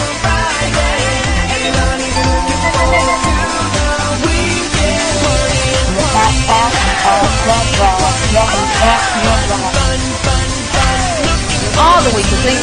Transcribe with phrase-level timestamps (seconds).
[11.79, 12.59] All the weakest link.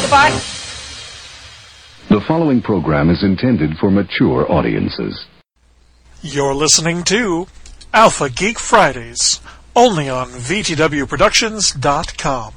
[0.00, 0.30] Goodbye.
[2.10, 5.26] The following program is intended for mature audiences.
[6.22, 7.46] You're listening to
[7.92, 9.40] Alpha Geek Fridays,
[9.74, 12.52] only on VTWProductions.com.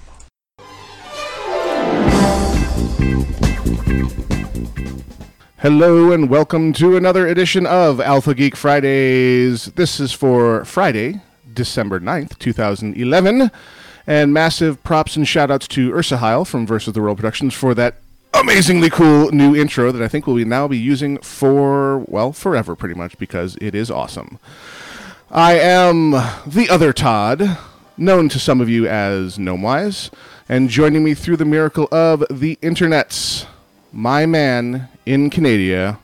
[5.60, 9.66] Hello and welcome to another edition of Alpha Geek Fridays.
[9.74, 11.22] This is for Friday,
[11.58, 13.52] December 9th, 2011.
[14.09, 17.73] And massive props and shout outs to Ursa Heil from Versus the World Productions for
[17.73, 17.95] that
[18.33, 22.95] amazingly cool new intro that I think we'll now be using for, well, forever pretty
[22.95, 24.39] much because it is awesome.
[25.30, 27.58] I am the other Todd,
[27.97, 30.09] known to some of you as Gnomewise,
[30.47, 33.45] and joining me through the miracle of the internets,
[33.91, 36.00] my man in Canada,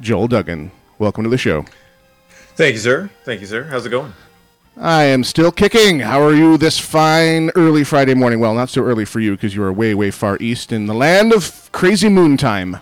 [0.00, 0.72] Joel Duggan.
[0.98, 1.66] Welcome to the show.
[2.56, 3.10] Thank you, sir.
[3.24, 3.64] Thank you, sir.
[3.64, 4.12] How's it going?
[4.76, 6.00] I am still kicking.
[6.00, 8.40] How are you this fine early Friday morning?
[8.40, 10.94] Well, not so early for you because you are way, way far east in the
[10.94, 12.78] land of crazy moon time.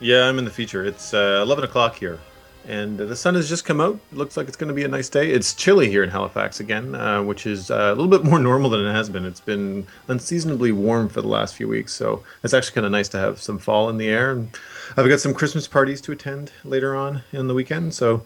[0.00, 0.82] Yeah, I'm in the future.
[0.82, 2.18] It's uh, 11 o'clock here,
[2.66, 4.00] and the sun has just come out.
[4.12, 5.30] Looks like it's going to be a nice day.
[5.30, 8.70] It's chilly here in Halifax again, uh, which is uh, a little bit more normal
[8.70, 9.26] than it has been.
[9.26, 13.10] It's been unseasonably warm for the last few weeks, so it's actually kind of nice
[13.10, 14.32] to have some fall in the air.
[14.32, 14.58] And
[14.96, 18.24] I've got some Christmas parties to attend later on in the weekend, so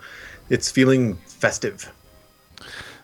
[0.48, 1.91] it's feeling festive.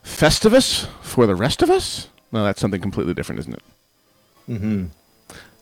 [0.06, 2.08] Festivus for the rest of us?
[2.32, 3.62] No, that's something completely different, isn't it?
[4.48, 4.84] Mm-hmm.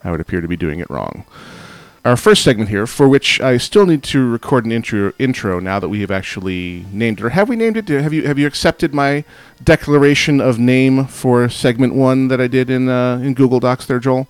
[0.05, 1.25] I would appear to be doing it wrong.
[2.05, 5.81] Our first segment here, for which I still need to record an intro, intro now
[5.81, 7.89] that we have actually named it, or have we named it?
[7.89, 9.25] Have you have you accepted my
[9.63, 13.99] declaration of name for segment one that I did in uh, in Google Docs there,
[13.99, 14.29] Joel?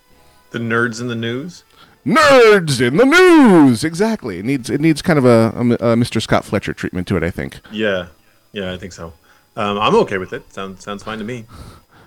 [0.53, 1.65] The nerds in the news.
[2.07, 3.83] Nerds in the news.
[3.83, 4.39] Exactly.
[4.39, 6.23] It needs it needs kind of a, a, a Mr.
[6.23, 7.25] Scott Fletcher treatment to it.
[7.25, 7.59] I think.
[7.73, 8.07] Yeah,
[8.53, 9.13] yeah, I think so.
[9.57, 10.53] Um, I'm okay with it.
[10.53, 11.45] Sounds sounds fine to me.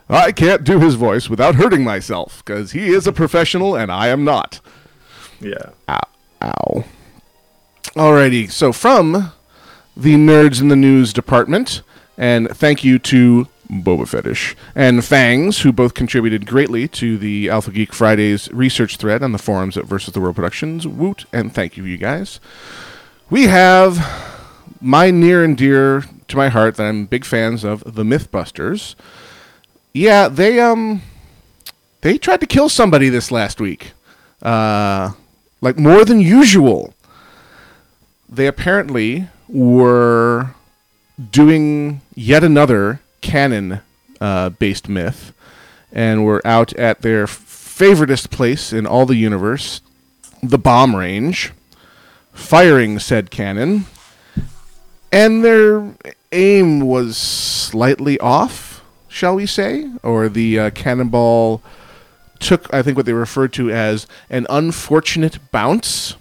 [0.10, 4.08] I can't do his voice without hurting myself because he is a professional and I
[4.08, 4.62] am not.
[5.42, 5.72] Yeah.
[5.90, 6.00] Ow.
[6.42, 6.86] Ow.
[7.96, 9.32] Alrighty, so from
[9.96, 11.82] the Nerds in the News department,
[12.18, 17.72] and thank you to Boba Fetish and Fangs, who both contributed greatly to the Alpha
[17.72, 20.88] Geek Fridays research thread on the forums at Versus the World Productions.
[20.88, 22.40] Woot, and thank you, you guys.
[23.30, 24.00] We have
[24.80, 28.96] my near and dear to my heart that I'm big fans of, the Mythbusters.
[29.94, 31.02] Yeah, they um
[32.02, 33.94] they tried to kill somebody this last week.
[34.42, 35.12] Uh
[35.62, 36.94] like more than usual.
[38.30, 40.52] They apparently were
[41.32, 43.82] doing yet another cannon
[44.22, 45.34] uh, based myth
[45.92, 49.82] and were out at their favoritist place in all the universe,
[50.44, 51.54] the bomb range,
[52.34, 53.86] firing said cannon.
[55.12, 55.96] And their
[56.32, 59.90] aim was slightly off, shall we say?
[60.04, 61.62] Or the uh, cannonball
[62.40, 66.16] took, I think, what they referred to as an unfortunate bounce.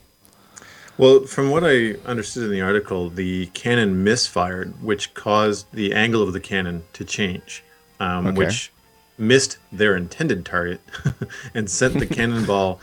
[0.98, 6.22] Well, from what I understood in the article, the cannon misfired, which caused the angle
[6.22, 7.62] of the cannon to change,
[8.00, 8.36] um, Okay.
[8.38, 8.72] which
[9.18, 10.80] missed their intended target
[11.54, 12.80] and sent the cannonball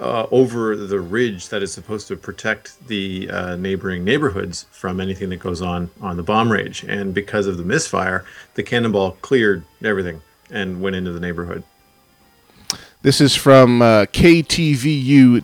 [0.00, 5.28] uh, over the ridge that is supposed to protect the uh, neighboring neighborhoods from anything
[5.30, 6.84] that goes on on the bomb range.
[6.84, 11.62] And because of the misfire, the cannonball cleared everything and went into the neighborhood.
[13.02, 15.42] This is from uh, KTVU.com.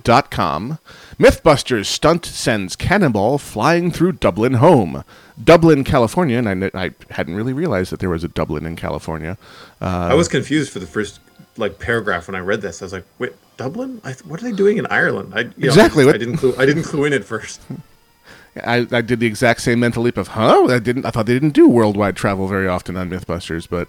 [1.19, 5.05] Mythbusters stunt sends cannonball flying through Dublin home.
[5.43, 9.39] Dublin, California, and I, I hadn't really realized that there was a Dublin in California.
[9.81, 11.21] Uh, I was confused for the first
[11.57, 12.83] like paragraph when I read this.
[12.83, 14.01] I was like, wait, Dublin?
[14.05, 15.33] I, what are they doing in Ireland?
[15.35, 16.55] I, you know, Exactly, I, didn't clue.
[16.59, 17.61] I didn't clue in at first.
[18.65, 20.67] I, I did the exact same mental leap of, huh?
[20.67, 21.05] I didn't.
[21.05, 23.89] I thought they didn't do worldwide travel very often on MythBusters, but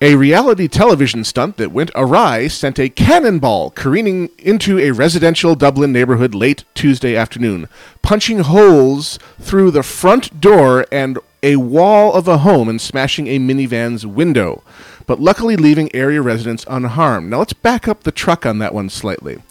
[0.00, 5.92] a reality television stunt that went awry sent a cannonball careening into a residential Dublin
[5.92, 7.68] neighborhood late Tuesday afternoon,
[8.02, 13.38] punching holes through the front door and a wall of a home and smashing a
[13.38, 14.64] minivan's window,
[15.06, 17.30] but luckily leaving area residents unharmed.
[17.30, 19.42] Now let's back up the truck on that one slightly.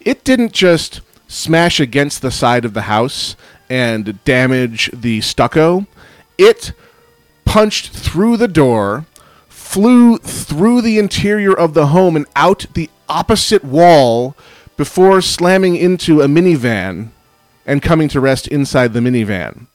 [0.00, 3.36] It didn't just smash against the side of the house
[3.68, 5.86] and damage the stucco.
[6.38, 6.72] It
[7.44, 9.06] punched through the door,
[9.48, 14.34] flew through the interior of the home and out the opposite wall
[14.76, 17.10] before slamming into a minivan
[17.66, 19.66] and coming to rest inside the minivan.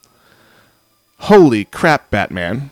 [1.20, 2.72] Holy crap, Batman.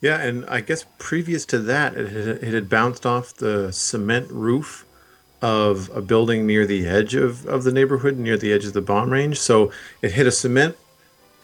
[0.00, 4.30] Yeah, and I guess previous to that, it had, it had bounced off the cement
[4.30, 4.84] roof
[5.40, 8.80] of a building near the edge of, of the neighborhood, near the edge of the
[8.80, 9.40] bomb range.
[9.40, 9.72] So
[10.02, 10.76] it hit a cement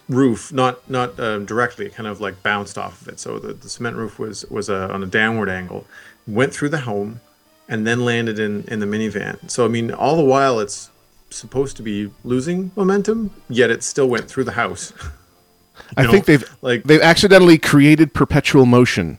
[0.07, 3.19] roof, not not um, directly, it kind of like bounced off of it.
[3.19, 5.85] So the, the cement roof was was uh, on a downward angle,
[6.27, 7.21] went through the home,
[7.67, 9.49] and then landed in in the minivan.
[9.49, 10.91] So I mean, all the while it's
[11.29, 14.93] supposed to be losing momentum, yet it still went through the house.
[15.97, 19.17] I know, think they've like- they've accidentally created perpetual motion.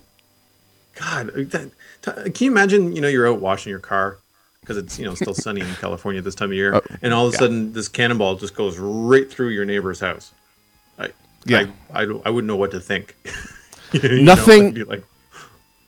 [0.94, 1.70] God, uh, that,
[2.02, 2.94] t- uh, can you imagine?
[2.94, 4.18] You know, you're out washing your car
[4.60, 7.26] because it's you know still sunny in California this time of year, oh, and all
[7.26, 7.38] of a yeah.
[7.40, 10.32] sudden this cannonball just goes right through your neighbor's house.
[10.98, 11.10] I,
[11.44, 11.66] Yeah.
[11.92, 13.14] I, I, I wouldn't know what to think.
[13.92, 15.04] You know, Nothing- like,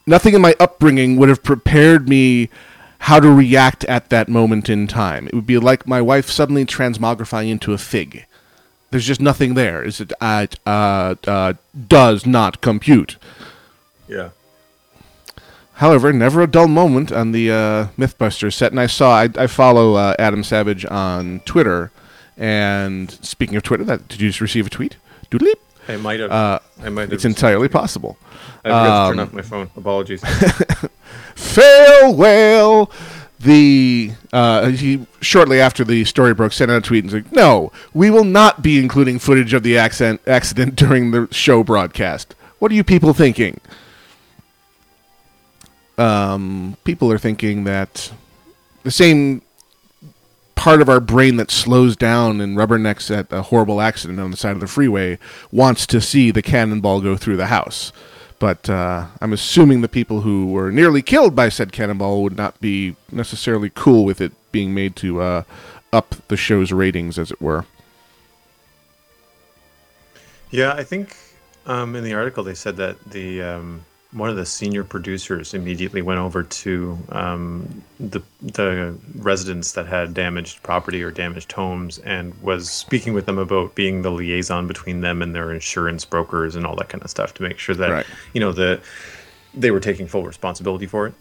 [0.07, 2.49] nothing in my upbringing would have prepared me
[3.01, 5.27] how to react at that moment in time.
[5.27, 8.25] It would be like my wife suddenly transmogrifying into a fig.
[8.91, 9.83] There's just nothing there.
[9.83, 11.53] Is it uh, uh, uh,
[11.89, 13.17] does not compute.
[14.09, 14.31] yeah,
[15.75, 19.47] However, never a dull moment on the uh, MythBusters set, and I saw I, I
[19.47, 21.93] follow uh, Adam Savage on Twitter.
[22.37, 24.97] And speaking of Twitter, that did you just receive a tweet?
[25.31, 25.53] Doodly.
[25.87, 26.33] I might have.
[26.33, 27.13] Uh, I might have.
[27.13, 28.19] It's entirely possible.
[28.65, 29.71] I forgot to um, turn off my phone.
[29.77, 30.23] Apologies.
[31.37, 32.91] fail whale
[33.41, 37.71] the uh, he shortly after the story broke sent out a tweet and said no
[37.95, 42.73] we will not be including footage of the accent accident during the show broadcast what
[42.73, 43.61] are you people thinking
[45.99, 48.13] um, people are thinking that
[48.85, 49.43] the same
[50.59, 54.37] part of our brain that slows down and rubbernecks at a horrible accident on the
[54.37, 55.19] side of the freeway
[55.53, 57.93] wants to see the cannonball go through the house.
[58.39, 62.61] But uh, I'm assuming the people who were nearly killed by said cannonball would not
[62.61, 65.43] be necessarily cool with it being made to uh,
[65.93, 67.65] up the show's ratings, as it were.
[70.51, 71.17] Yeah, I think
[71.67, 76.01] um, in the article they said that the um, one of the senior producers immediately
[76.01, 82.33] went over to um, the the residents that had damaged property or damaged homes and
[82.43, 86.65] was speaking with them about being the liaison between them and their insurance brokers and
[86.65, 88.07] all that kind of stuff to make sure that Right.
[88.33, 88.81] you know the
[89.55, 91.15] they were taking full responsibility for it.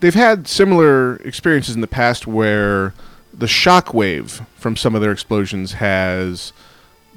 [0.00, 2.92] they've had similar experiences in the past where
[3.32, 6.52] the shock wave from some of their explosions has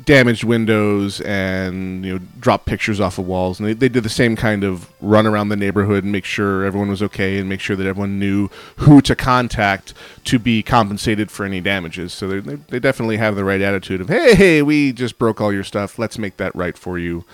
[0.06, 3.60] damaged windows and you know dropped pictures off of walls.
[3.60, 6.64] And they, they did the same kind of run around the neighborhood and make sure
[6.64, 9.94] everyone was okay and make sure that everyone knew who to contact
[10.26, 12.14] to be compensated for any damages.
[12.14, 15.42] So they, they they definitely have the right attitude of hey hey we just broke
[15.42, 15.98] all your stuff.
[16.00, 17.26] Let's make that right for you.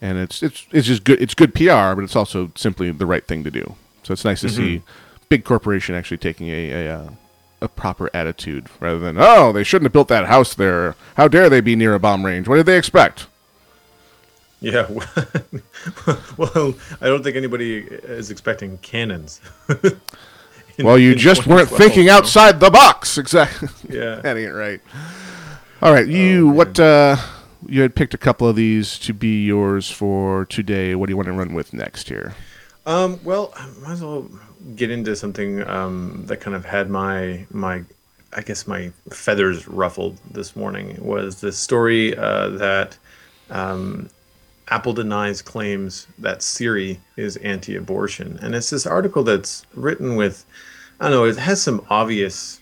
[0.00, 3.26] And it's it's it's just good it's good PR but it's also simply the right
[3.26, 3.74] thing to do.
[4.02, 4.82] So it's nice to see
[5.28, 7.10] big corporation actually taking a a, uh,
[7.60, 10.94] a proper attitude rather than oh they shouldn't have built that house there.
[11.16, 12.46] How dare they be near a bomb range?
[12.48, 13.26] What did they expect?
[14.60, 14.88] Yeah,
[16.36, 19.40] well, I don't think anybody is expecting cannons.
[20.78, 23.18] In- Well, you just weren't thinking outside the box.
[23.18, 23.68] Exactly.
[23.88, 24.16] Yeah.
[24.16, 24.80] that ain't right.
[25.82, 26.78] All right, you what?
[26.80, 27.16] uh
[27.68, 30.94] You had picked a couple of these to be yours for today.
[30.96, 32.34] What do you want to run with next here?
[32.86, 34.28] Um, well, I might as well
[34.76, 37.84] get into something um, that kind of had my my,
[38.32, 40.96] I guess my feathers ruffled this morning.
[41.00, 42.98] Was the story uh, that
[43.50, 44.08] um,
[44.68, 50.44] Apple denies claims that Siri is anti-abortion, and it's this article that's written with,
[51.00, 52.60] I don't know, it has some obvious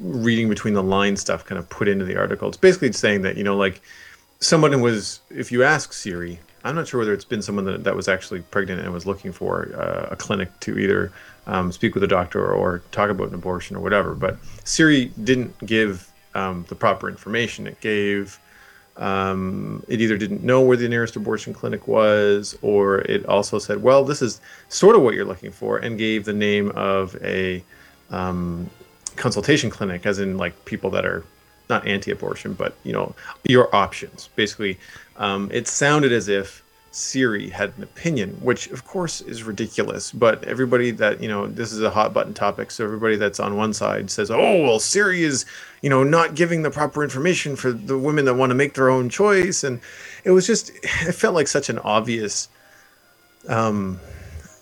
[0.00, 2.48] reading between the lines stuff kind of put into the article.
[2.48, 3.80] It's basically saying that you know, like
[4.40, 7.96] someone was, if you ask Siri, I'm not sure whether it's been someone that, that
[7.96, 11.12] was actually pregnant and was looking for uh, a clinic to either
[11.46, 14.14] um, speak with a doctor or talk about an abortion or whatever.
[14.14, 17.66] But Siri didn't give um, the proper information.
[17.66, 18.38] It gave
[18.98, 23.82] um, it either didn't know where the nearest abortion clinic was, or it also said,
[23.82, 27.62] "Well, this is sort of what you're looking for," and gave the name of a
[28.10, 28.68] um,
[29.14, 31.24] consultation clinic, as in like people that are
[31.70, 34.30] not anti-abortion, but you know your options.
[34.34, 34.78] Basically,
[35.18, 40.10] um, it sounded as if Siri had an opinion, which of course is ridiculous.
[40.10, 43.56] But everybody that you know, this is a hot button topic, so everybody that's on
[43.56, 45.44] one side says, "Oh, well, Siri is,
[45.82, 48.88] you know, not giving the proper information for the women that want to make their
[48.88, 49.80] own choice," and
[50.24, 52.48] it was just, it felt like such an obvious
[53.48, 54.00] um,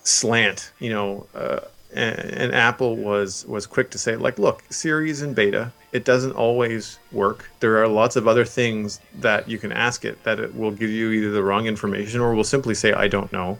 [0.03, 1.27] slant, you know.
[1.33, 1.59] Uh,
[1.93, 5.71] and, and Apple was was quick to say, like, look, Siri is in beta.
[5.91, 7.49] It doesn't always work.
[7.59, 10.89] There are lots of other things that you can ask it that it will give
[10.89, 13.57] you either the wrong information or will simply say, I don't know.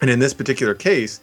[0.00, 1.20] And in this particular case,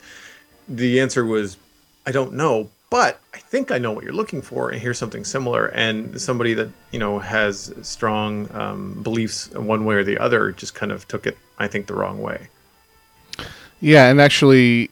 [0.68, 1.58] the answer was,
[2.06, 5.24] I don't know, but I think I know what you're looking for, and here's something
[5.24, 5.68] similar.
[5.68, 10.76] And somebody that you know has strong um, beliefs one way or the other just
[10.76, 12.48] kind of took it, I think, the wrong way.
[13.80, 14.90] Yeah, and actually,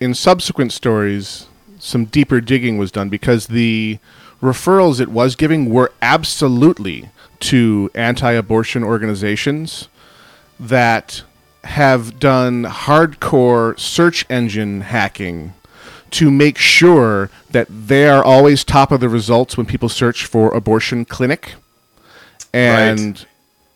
[0.00, 1.46] in subsequent stories,
[1.80, 3.98] some deeper digging was done because the
[4.42, 7.08] referrals it was giving were absolutely
[7.40, 9.88] to anti abortion organizations
[10.58, 11.22] that
[11.64, 15.54] have done hardcore search engine hacking
[16.10, 20.52] to make sure that they are always top of the results when people search for
[20.54, 21.54] abortion clinic.
[22.52, 23.26] And Right.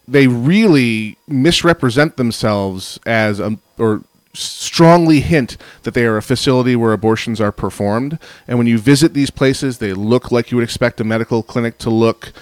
[0.07, 4.03] they really misrepresent themselves as a, or
[4.37, 8.19] strongly hint that they are a facility where abortions are performed.
[8.47, 11.79] And when you visit these places, they look like you would expect a medical clinic
[11.79, 12.33] to look.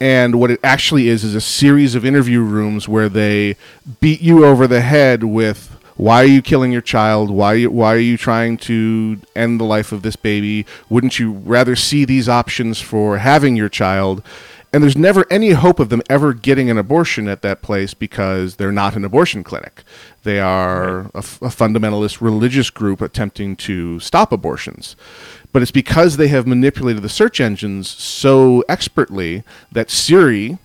[0.00, 3.56] And what it actually is is a series of interview rooms where they
[4.00, 7.30] beat you over the head with why are you killing your child?
[7.30, 10.64] Why why are you trying to end the life of this baby?
[10.88, 14.22] Wouldn't you rather see these options for having your child?
[14.72, 18.54] And there's never any hope of them ever getting an abortion at that place because
[18.56, 19.82] they're not an abortion clinic.
[20.22, 24.94] They are a, f- a fundamentalist religious group attempting to stop abortions.
[25.52, 30.58] But it's because they have manipulated the search engines so expertly that Siri,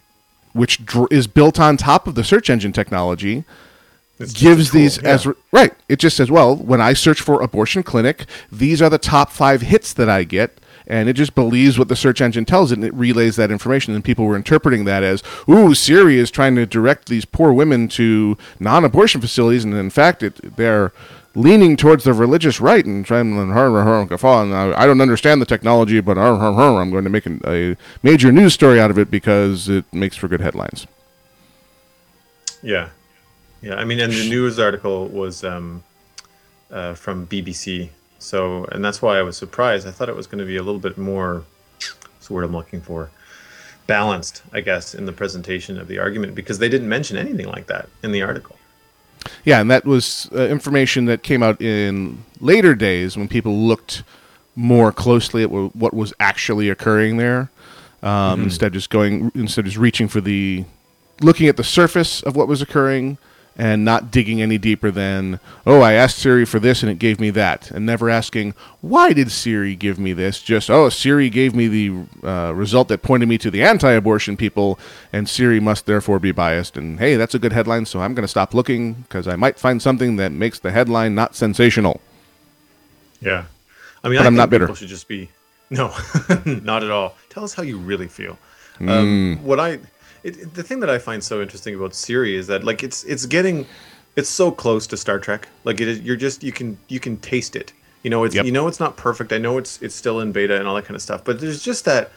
[0.53, 3.43] which dr- is built on top of the search engine technology,
[4.19, 5.73] It's gives these as right.
[5.89, 9.61] It just says, well, when I search for abortion clinic, these are the top five
[9.61, 10.59] hits that I get.
[10.87, 13.95] And it just believes what the search engine tells it, and it relays that information.
[13.95, 17.87] And people were interpreting that as, "Ooh, Siri is trying to direct these poor women
[17.89, 20.91] to non-abortion facilities," and in fact, it, they're
[21.35, 25.99] leaning towards the religious right and trying to and I I don't understand the technology,
[25.99, 30.15] but I'm going to make a major news story out of it because it makes
[30.15, 30.87] for good headlines.
[32.63, 32.89] Yeah,
[33.61, 33.75] yeah.
[33.75, 35.83] I mean, and the news article was um,
[36.71, 37.89] uh, from BBC.
[38.25, 39.87] So, and that's why I was surprised.
[39.87, 41.43] I thought it was going to be a little bit more.
[41.75, 43.11] What's the word I'm looking for?
[43.85, 47.67] Balanced, I guess, in the presentation of the argument because they didn't mention anything like
[47.67, 48.57] that in the article.
[49.43, 54.01] Yeah, and that was uh, information that came out in later days when people looked
[54.55, 57.51] more closely at wh- what was actually occurring there,
[58.01, 60.65] um, instead of just going instead of just reaching for the
[61.21, 63.19] looking at the surface of what was occurring
[63.57, 67.19] and not digging any deeper than oh I asked Siri for this and it gave
[67.19, 70.41] me that, and never asking why did Siri give me this?
[70.41, 74.79] Just oh Siri gave me the uh, result that pointed me to the anti-abortion people,
[75.13, 76.77] and Siri must therefore be biased.
[76.77, 79.59] And hey, that's a good headline, so I'm going to stop looking because I might
[79.59, 82.01] find something that makes the headline not sensational.
[83.21, 83.45] Yeah,
[84.03, 84.65] I mean, But I I'm not bitter.
[84.65, 85.29] People should just be
[85.69, 85.93] no,
[86.45, 87.15] not at all.
[87.29, 88.37] Tell us how you really feel.
[88.79, 88.89] Mm.
[88.89, 89.79] Um, what I,
[90.25, 93.25] it, the thing that I find so interesting about Siri is that like it's it's
[93.25, 93.65] getting,
[94.15, 95.47] it's so close to Star Trek.
[95.63, 97.71] Like it is, you're just you can you can taste it.
[98.03, 98.45] You know, it's Yep.
[98.45, 99.31] you know it's not perfect.
[99.31, 101.23] I know it's it's still in beta and all that kind of stuff.
[101.23, 102.11] But there's just that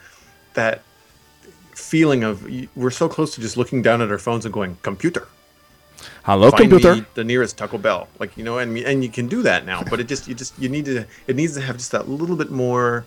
[0.55, 0.83] that
[1.75, 5.29] feeling of we're so close to just looking down at our phones and going computer
[6.25, 7.07] Hello, find computer.
[7.15, 8.09] the nearest Taco Bell.
[8.19, 10.59] Like you know, and and you can do that now, but it just you just
[10.59, 13.05] you need to it needs to have just that little bit more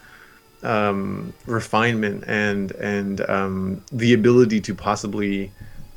[0.63, 5.51] um, refinement and and um, the ability to possibly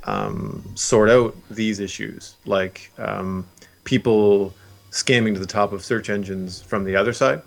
[0.04, 3.46] um, sort out these issues, like um,
[3.84, 4.54] people
[4.90, 7.42] scamming to the top of search engines from the other side.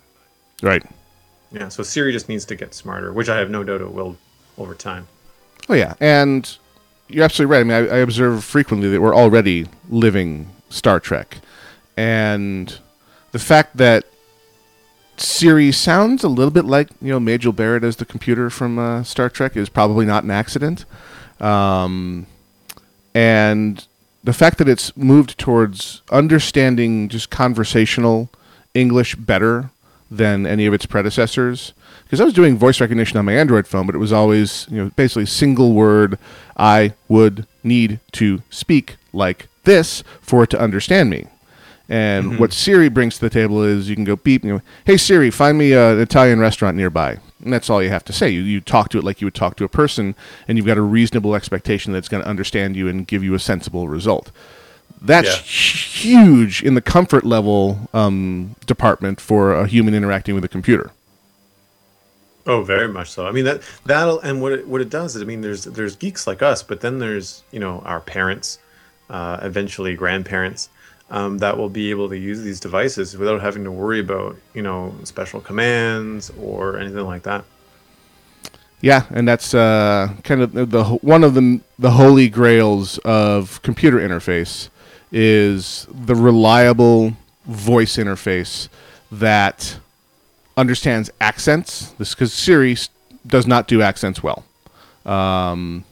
[0.62, 0.84] Right.
[1.52, 4.18] Yeah, so Siri just needs to get smarter, which I have no doubt it will
[4.58, 5.08] over time.
[5.70, 6.58] Oh yeah, and
[7.08, 7.62] you're absolutely right.
[7.62, 11.38] I mean, I, I observe frequently that we're already living Star Trek,
[11.96, 12.78] and
[13.32, 14.06] the fact that
[15.18, 19.04] Siri sounds a little bit like you know Majel Barrett as the computer from uh,
[19.04, 20.86] Star Trek is probably not an accident,
[21.40, 22.28] um,
[23.14, 23.86] and
[24.24, 28.30] the fact that it's moved towards understanding just conversational
[28.74, 29.72] English better
[30.10, 31.74] than any of its predecessors.
[32.04, 34.78] Because I was doing voice recognition on my Android phone, but it was always, you
[34.78, 36.18] know, basically single word.
[36.56, 41.28] I would need to speak like this for it to understand me.
[41.90, 44.98] And what Siri brings to the table is you can go beep, you know, hey
[44.98, 47.20] Siri, find me an Italian restaurant nearby.
[47.42, 48.30] And that's all you have to say.
[48.30, 50.16] You, you talk to it like you would talk to a person,
[50.48, 53.34] and you've got a reasonable expectation that it's going to understand you and give you
[53.36, 54.32] a sensible result.
[55.02, 55.36] That's Yeah.
[55.44, 60.92] huge in the comfort level um, department for a human interacting with a computer.
[62.46, 63.28] Oh, very much so.
[63.28, 65.96] I mean that that'll and what it, what it does is I mean there's there's
[65.96, 68.58] geeks like us, but then there's you know our parents,
[69.10, 70.70] uh, eventually grandparents,
[71.10, 74.62] um, that will be able to use these devices without having to worry about you
[74.62, 77.46] know special commands or anything like that.
[78.82, 83.98] Yeah, and that's uh, kind of the, one of the the holy grails of computer
[83.98, 84.70] interface
[85.12, 87.14] is the reliable
[87.46, 88.68] voice interface
[89.12, 89.80] that
[90.56, 91.92] understands accents.
[91.98, 92.78] This because Siri
[93.26, 94.46] does not do accents well,
[95.06, 95.86] um,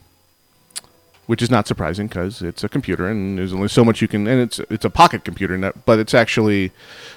[1.27, 4.27] which is not surprising because it's a computer and there's only so much you can.
[4.27, 6.71] And it's it's a pocket computer, not- but it's actually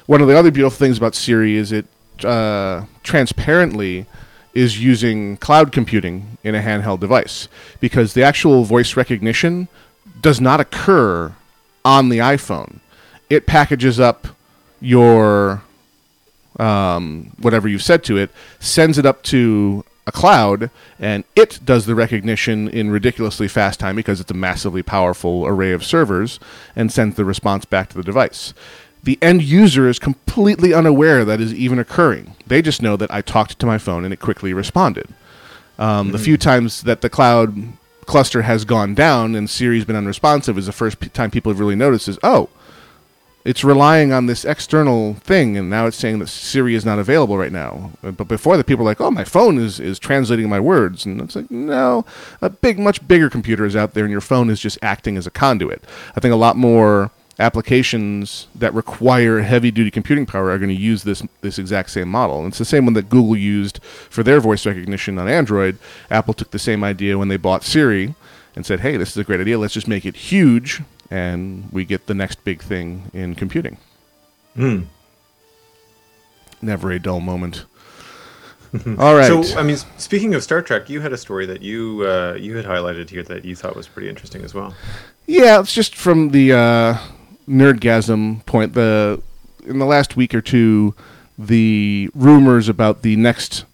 [0.06, 1.86] one of the other beautiful things about Siri is it
[2.24, 4.06] uh, transparently
[4.54, 7.48] is using cloud computing in a handheld device
[7.80, 9.68] because the actual voice recognition
[10.20, 11.32] does not occur
[11.84, 12.80] on the iPhone.
[13.30, 14.26] It packages up
[14.80, 15.62] your
[16.58, 21.86] um, whatever you've said to it, sends it up to a cloud, and it does
[21.86, 26.40] the recognition in ridiculously fast time because it's a massively powerful array of servers,
[26.74, 28.54] and sends the response back to the device.
[29.04, 32.34] The end user is completely unaware that is even occurring.
[32.46, 35.08] They just know that I talked to my phone and it quickly responded.
[35.78, 37.54] Um, The few times that the cloud
[38.06, 41.60] cluster has gone down and Siri's been unresponsive is the first p- time people have
[41.60, 42.48] really noticed is, oh,
[43.44, 47.38] it's relying on this external thing, and now it's saying that Siri is not available
[47.38, 47.92] right now.
[48.02, 51.06] Uh, But before that, people were like, "Oh, my phone is is translating my words,"
[51.06, 52.04] and it's like, no,
[52.42, 55.26] a big, much bigger computer is out there, and your phone is just acting as
[55.26, 55.82] a conduit.
[56.16, 60.74] I think a lot more applications that require heavy duty computing power are going to
[60.74, 62.38] use this this exact same model.
[62.40, 63.80] And it's the same one that Google used
[64.10, 65.78] for their voice recognition on Android.
[66.10, 68.14] Apple took the same idea when they bought Siri
[68.56, 69.58] and said, "Hey, this is a great idea.
[69.58, 73.78] Let's just make it huge." And we get the next big thing in computing.
[76.60, 77.64] Never a dull moment.
[78.98, 79.26] All right.
[79.26, 82.56] So I mean, speaking of Star Trek, you had a story that you uh, you
[82.56, 84.74] had highlighted here that you thought was pretty interesting as well.
[85.26, 86.98] Yeah, it's just from the uh,
[87.48, 88.74] nerdgasm point.
[88.74, 89.22] The
[89.64, 90.94] in the last week or two,
[91.38, 93.64] the rumors about the next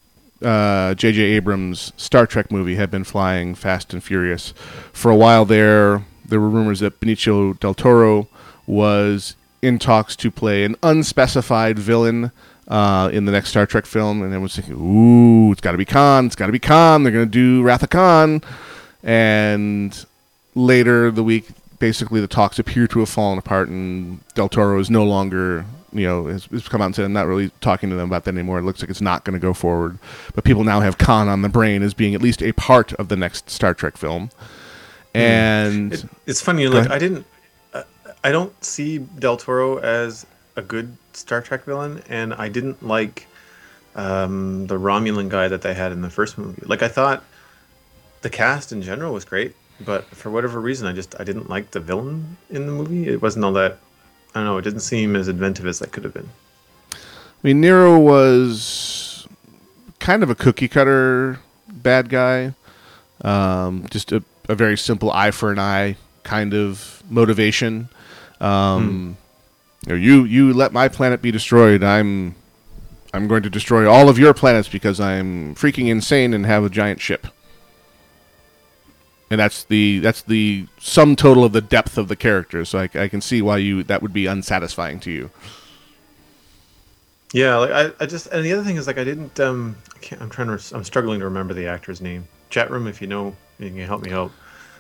[0.43, 1.23] uh, J.J.
[1.23, 4.53] Abrams Star Trek movie had been flying fast and furious.
[4.93, 8.27] For a while there, there were rumors that Benicio del Toro
[8.67, 12.33] was in talks to play an unspecified villain
[12.67, 15.85] uh, in the next Star Trek film, and everyone's thinking, "Ooh, it's got to be
[15.85, 16.27] Khan!
[16.27, 17.05] It's got to be Khan!
[17.05, 18.43] They're going to do Wrath of Khan."
[19.05, 20.05] And
[20.57, 24.91] later the week, basically the talks appear to have fallen apart, and Del Toro is
[24.91, 27.95] no longer, you know, has, has come out and said, "I'm not really talking to
[27.95, 30.01] them about that anymore." It looks like it's not going to go forward.
[30.35, 33.07] But people now have Khan on the brain as being at least a part of
[33.07, 34.31] the next Star Trek film.
[35.15, 36.91] And It, it's funny, Go like.
[36.91, 37.25] I didn't,
[37.73, 37.85] uh,
[38.23, 43.27] I don't see Del Toro as a good Star Trek villain, and I didn't like
[43.95, 46.63] um, the Romulan guy that they had in the first movie.
[46.67, 47.25] Like I thought
[48.23, 51.71] the cast in general was great, but for whatever reason, I just I didn't like
[51.71, 53.09] the villain in the movie.
[53.09, 53.79] It wasn't all that.
[54.35, 54.59] I don't know.
[54.59, 56.29] It didn't seem as inventive as that could have been.
[56.93, 56.97] I
[57.43, 59.29] mean, Nero was
[60.01, 62.55] kind of a cookie cutter bad guy.
[63.23, 67.89] Um, just a, a very simple eye for an eye kind of motivation.
[68.41, 69.17] Um,
[69.87, 71.83] you, know, you you let my planet be destroyed.
[71.83, 72.35] I'm
[73.13, 76.69] I'm going to destroy all of your planets because I'm freaking insane and have a
[76.69, 77.29] giant ship.
[79.31, 82.65] And that's the that's the sum total of the depth of the character.
[82.65, 85.31] So I, I can see why you that would be unsatisfying to you.
[87.33, 89.99] Yeah, like I, I just and the other thing is like I didn't um I
[89.99, 92.29] can't I'm trying to I'm struggling to remember the actor's name.
[92.55, 94.31] Chat room, if you know, you can help me out.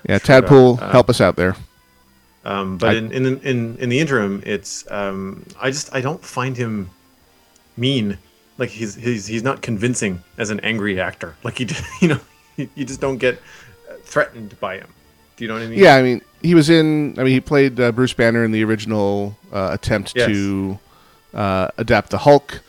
[0.08, 1.56] Yeah, Tadpool, uh, help us out there.
[2.44, 6.24] Um, but I- in, in in in the interim, it's um, I just I don't
[6.24, 6.90] find him
[7.76, 8.18] mean.
[8.58, 11.34] Like he's he's he's not convincing as an angry actor.
[11.42, 11.66] Like you
[12.00, 12.20] you know
[12.56, 13.40] you just don't get
[14.04, 14.86] threatened by him.
[15.36, 15.80] Do you know what I mean?
[15.80, 17.18] Yeah, I mean, he was in.
[17.18, 20.28] I mean, he played uh, Bruce Banner in the original uh, attempt Yes.
[20.28, 20.78] to
[21.34, 22.60] uh, adapt the Hulk,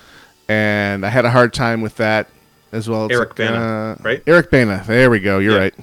[0.50, 2.28] and I had a hard time with that
[2.71, 3.06] as well.
[3.06, 4.23] It's Eric like, Bana, uh, right?
[4.28, 4.84] Eric Bana.
[4.86, 5.39] There we go.
[5.39, 5.60] You're Yeah.
[5.60, 5.73] right.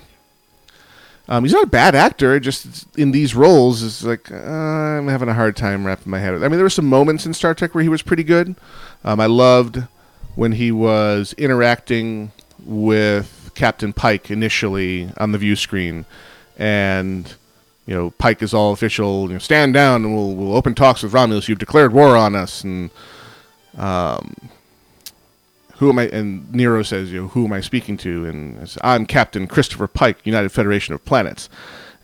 [1.28, 2.38] Um, he's not a bad actor.
[2.40, 6.34] Just in these roles, is like uh, I'm having a hard time wrapping my head.
[6.34, 8.54] I mean, there were some moments in Star Trek where he was pretty good.
[9.04, 9.82] Um, I loved
[10.34, 12.32] when he was interacting
[12.64, 16.04] with Captain Pike initially on the view screen,
[16.58, 17.32] and
[17.86, 19.28] you know Pike is all official.
[19.28, 21.48] You know, stand down, and we'll we'll open talks with Romulus.
[21.48, 22.90] You've declared war on us, and
[23.78, 24.34] um,
[25.82, 26.06] who am I?
[26.10, 28.24] And Nero says, you know, who am I speaking to?
[28.24, 31.48] And I'm Captain Christopher Pike, United Federation of Planets.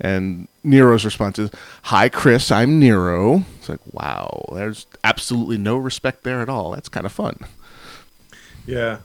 [0.00, 1.50] And Nero's response is,
[1.84, 2.50] "Hi, Chris.
[2.50, 6.72] I'm Nero." It's like, wow, there's absolutely no respect there at all.
[6.72, 7.38] That's kind of fun.
[8.66, 8.98] Yeah,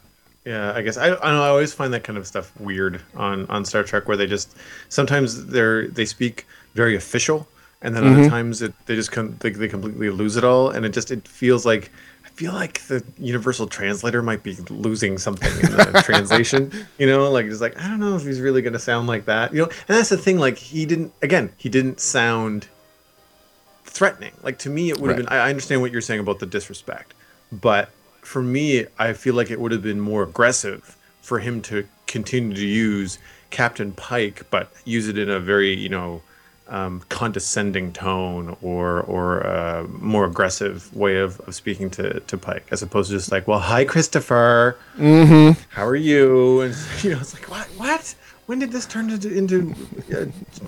[0.44, 0.74] yeah.
[0.74, 3.66] I guess I, I, know, I always find that kind of stuff weird on on
[3.66, 4.56] Star Trek, where they just
[4.90, 7.48] sometimes they're they speak very official,
[7.84, 8.30] and then other mm-hmm.
[8.30, 11.28] times it, they just com- they, they completely lose it all, and it just it
[11.28, 11.92] feels like
[12.36, 16.72] feel like the universal translator might be losing something in the translation.
[16.98, 19.26] You know, like it's like I don't know if he's really going to sound like
[19.26, 19.54] that.
[19.54, 20.40] You know, and that's the thing.
[20.40, 22.68] Like he didn't again, he didn't sound
[23.86, 24.34] threatening.
[24.42, 25.26] Like to me, it would have Right.
[25.30, 25.34] been.
[25.38, 27.14] I I understand what you're saying about the disrespect,
[27.52, 27.90] but
[28.22, 32.56] for me, I feel like it would have been more aggressive for him to continue
[32.56, 33.20] to use
[33.50, 36.22] Captain Pike, but use it in a very you know
[36.68, 42.66] um, condescending tone or or uh, more aggressive way of, of speaking to, to Pike,
[42.72, 45.60] as opposed to just like, well, hi Christopher, mm-hmm.
[45.70, 46.62] how are you?
[46.62, 48.16] And you know, it's like, what what.
[48.46, 49.74] When did this turn into, into
[50.14, 50.26] uh,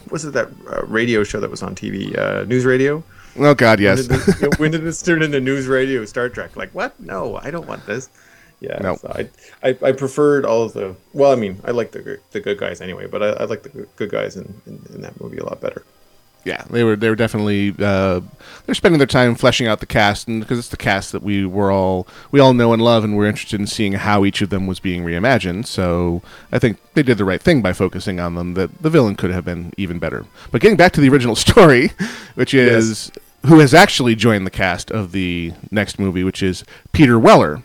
[0.09, 3.03] was it that uh, radio show that was on TV, uh, news radio?
[3.37, 4.07] Oh God, yes.
[4.07, 6.55] When did, this, when did this turn into news radio Star Trek?
[6.55, 6.97] Like what?
[7.01, 8.09] No, I don't want this.
[8.61, 8.95] Yeah, No.
[8.95, 9.29] so I,
[9.69, 10.95] I I preferred all of the.
[11.13, 13.63] Well, I mean, I like the good- the good guys anyway, but I, I like
[13.63, 15.83] the good- guys in, in, in that movie a lot better.
[16.45, 18.21] yeah, they were they were definitely uh,
[18.65, 21.45] they're spending their time fleshing out the cast, and because it's the cast that we
[21.45, 24.49] were all we all know and love, and we're interested in seeing how each of
[24.51, 25.65] them was being reimagined.
[25.65, 28.53] So I think they did the right thing by focusing on them.
[28.53, 30.25] That the villain could have been even better.
[30.51, 31.91] But getting back to the original story,
[32.35, 33.11] which is
[33.47, 36.63] who has actually joined the cast of the next movie, which is
[36.93, 37.61] Peter Weller,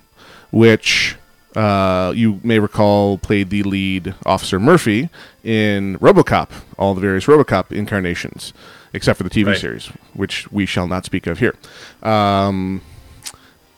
[0.50, 1.16] which
[1.56, 5.08] uh, you may recall played the lead Officer Murphy
[5.42, 8.52] in RoboCop, all the various RoboCop incarnations,
[8.92, 9.58] except for the TV Right.
[9.58, 11.54] series, which we shall not speak of here.
[12.02, 12.82] Um,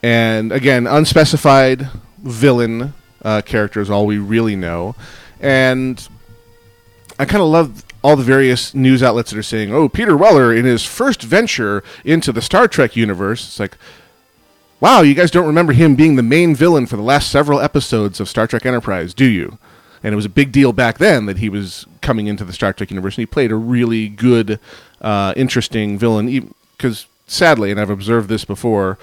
[0.02, 1.88] and again, unspecified
[2.22, 2.92] villain
[3.24, 4.94] uh, character is all we really know,
[5.40, 6.06] and
[7.18, 10.52] I kind of love all the various news outlets that are saying, "Oh, Peter Weller
[10.52, 13.76] in his first venture into the Star Trek universe." It's like,
[14.82, 18.18] wow, you guys don't remember him being the main villain for the last several episodes
[18.18, 19.56] of Star Trek Enterprise, do you?
[20.02, 22.72] And it was a big deal back then that he was coming into the Star
[22.72, 24.58] Trek universe, and he played a really good,
[25.00, 26.52] uh, interesting villain.
[26.76, 28.98] Because sadly, and I've observed this before,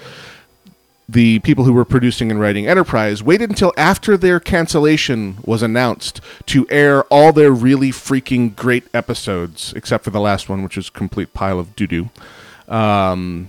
[1.08, 6.20] the people who were producing and writing Enterprise waited until after their cancellation was announced
[6.44, 10.88] to air all their really freaking great episodes, except for the last one, which was
[10.88, 12.10] a complete pile of doo doo.
[12.68, 13.48] Um,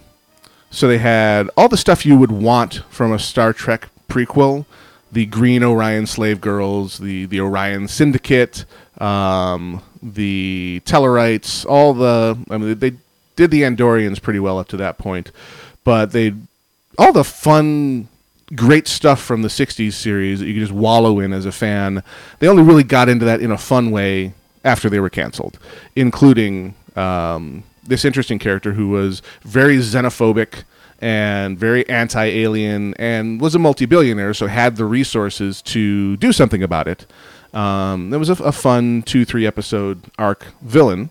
[0.71, 4.65] so they had all the stuff you would want from a Star Trek prequel:
[5.11, 8.65] the Green Orion slave girls, the the Orion Syndicate,
[8.99, 12.37] um, the Tellarites, all the.
[12.49, 12.93] I mean, they
[13.35, 15.31] did the Andorians pretty well up to that point,
[15.83, 16.33] but they
[16.97, 18.07] all the fun
[18.55, 22.03] great stuff from the 60s series that you could just wallow in as a fan
[22.39, 24.33] they only really got into that in a fun way
[24.65, 25.57] after they were canceled
[25.95, 30.63] including um, this interesting character who was very xenophobic
[30.99, 36.87] and very anti-alien and was a multi-billionaire so had the resources to do something about
[36.87, 37.05] it
[37.53, 41.09] um, was a, a fun two three episode arc villain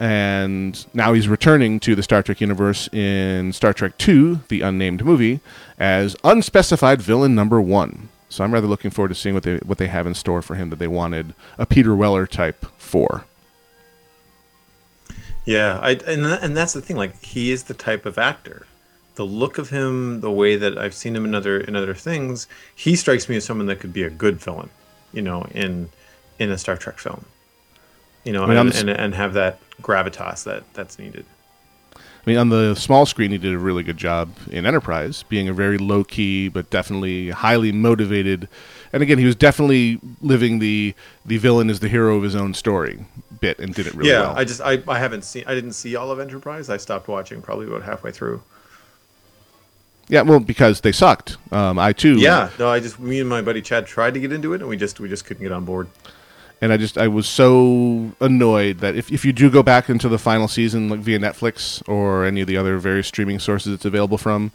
[0.00, 5.04] and now he's returning to the Star Trek universe in Star Trek II, the unnamed
[5.04, 5.40] movie,
[5.78, 8.08] as unspecified villain number one.
[8.30, 10.54] So I'm rather looking forward to seeing what they what they have in store for
[10.54, 13.26] him that they wanted a Peter Weller type for.
[15.50, 16.96] Yeah, I and and that's the thing.
[16.96, 18.66] Like he is the type of actor.
[19.16, 22.46] The look of him, the way that I've seen him in other in other things,
[22.76, 24.70] he strikes me as someone that could be a good villain.
[25.12, 25.88] You know, in
[26.38, 27.24] in a Star Trek film.
[28.22, 31.24] You know, I'm and, s- and and have that gravitas that that's needed.
[31.96, 35.48] I mean, on the small screen, he did a really good job in Enterprise, being
[35.48, 38.46] a very low key but definitely highly motivated.
[38.92, 40.94] And again, he was definitely living the
[41.26, 43.00] the villain is the hero of his own story
[43.40, 44.36] bit, and did it really yeah, well.
[44.36, 46.68] I just I, I haven't seen I didn't see all of Enterprise.
[46.68, 48.42] I stopped watching probably about halfway through.
[50.08, 51.36] yeah, well, because they sucked.
[51.52, 52.18] Um, I too.
[52.18, 54.68] Yeah, no, I just me and my buddy Chad tried to get into it and
[54.68, 55.88] we just we just couldn't get on board.
[56.60, 60.08] and I just I was so annoyed that if, if you do go back into
[60.08, 63.84] the final season like via Netflix or any of the other various streaming sources it's
[63.84, 64.52] available from,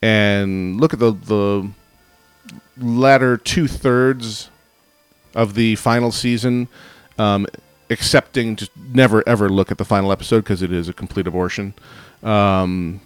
[0.00, 1.68] and look at the the
[2.78, 4.48] latter two thirds
[5.34, 6.68] of the final season,
[7.18, 7.46] um,
[7.90, 11.74] accepting just never ever look at the final episode because it is a complete abortion.
[12.22, 13.00] Um,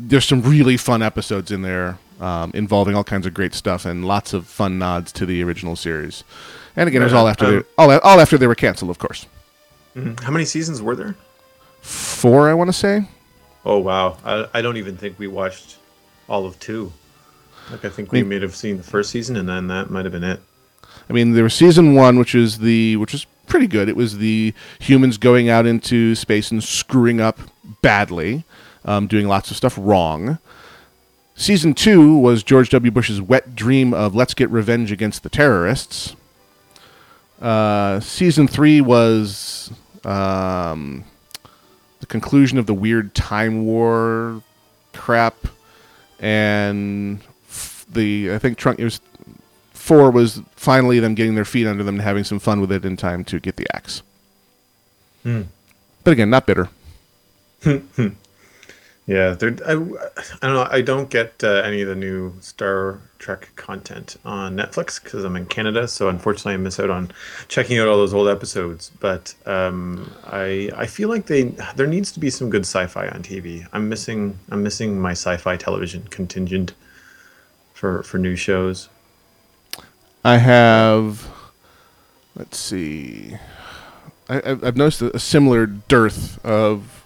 [0.00, 1.98] there's some really fun episodes in there.
[2.20, 5.74] um, involving all kinds of great stuff and lots of fun nods to the original
[5.74, 6.22] series.
[6.76, 8.98] And again, it was all after Um, they, all, all after they were canceled, of
[9.00, 9.26] course.
[10.22, 11.16] How many seasons were there?
[11.80, 13.08] Four, I want to say.
[13.64, 15.78] Oh wow, I, I don't even think we watched
[16.28, 16.92] all of two.
[17.72, 20.04] Like I think we Me- may have seen the first season, and then that might
[20.04, 20.40] have been it.
[21.10, 23.88] I mean, there was season one, which is the which was pretty good.
[23.88, 27.38] It was the humans going out into space and screwing up
[27.82, 28.44] badly,
[28.84, 30.38] um, doing lots of stuff wrong.
[31.34, 32.90] Season two was George W.
[32.90, 36.14] Bush's wet dream of let's get revenge against the terrorists.
[37.40, 39.72] Uh, season three was
[40.04, 41.04] um,
[42.00, 44.42] the conclusion of the weird time war
[44.92, 45.34] crap,
[46.20, 49.00] and f- the I think trunk it was
[49.82, 52.84] four was finally them getting their feet under them and having some fun with it
[52.84, 54.02] in time to get the axe.
[55.24, 55.42] Hmm.
[56.04, 56.68] But again, not bitter.
[59.04, 59.34] Yeah.
[59.40, 60.68] I, I don't know.
[60.70, 65.34] I don't get uh, any of the new Star Trek content on Netflix because I'm
[65.34, 65.88] in Canada.
[65.88, 67.10] So unfortunately, I miss out on
[67.48, 68.92] checking out all those old episodes.
[69.00, 71.42] But um, I I feel like they
[71.74, 73.66] there needs to be some good sci-fi on TV.
[73.72, 76.72] I'm missing I'm missing my sci-fi television contingent
[77.74, 78.88] for for new shows.
[80.24, 81.28] I have,
[82.36, 83.36] let's see,
[84.28, 87.04] I, I've I've noticed a, a similar dearth of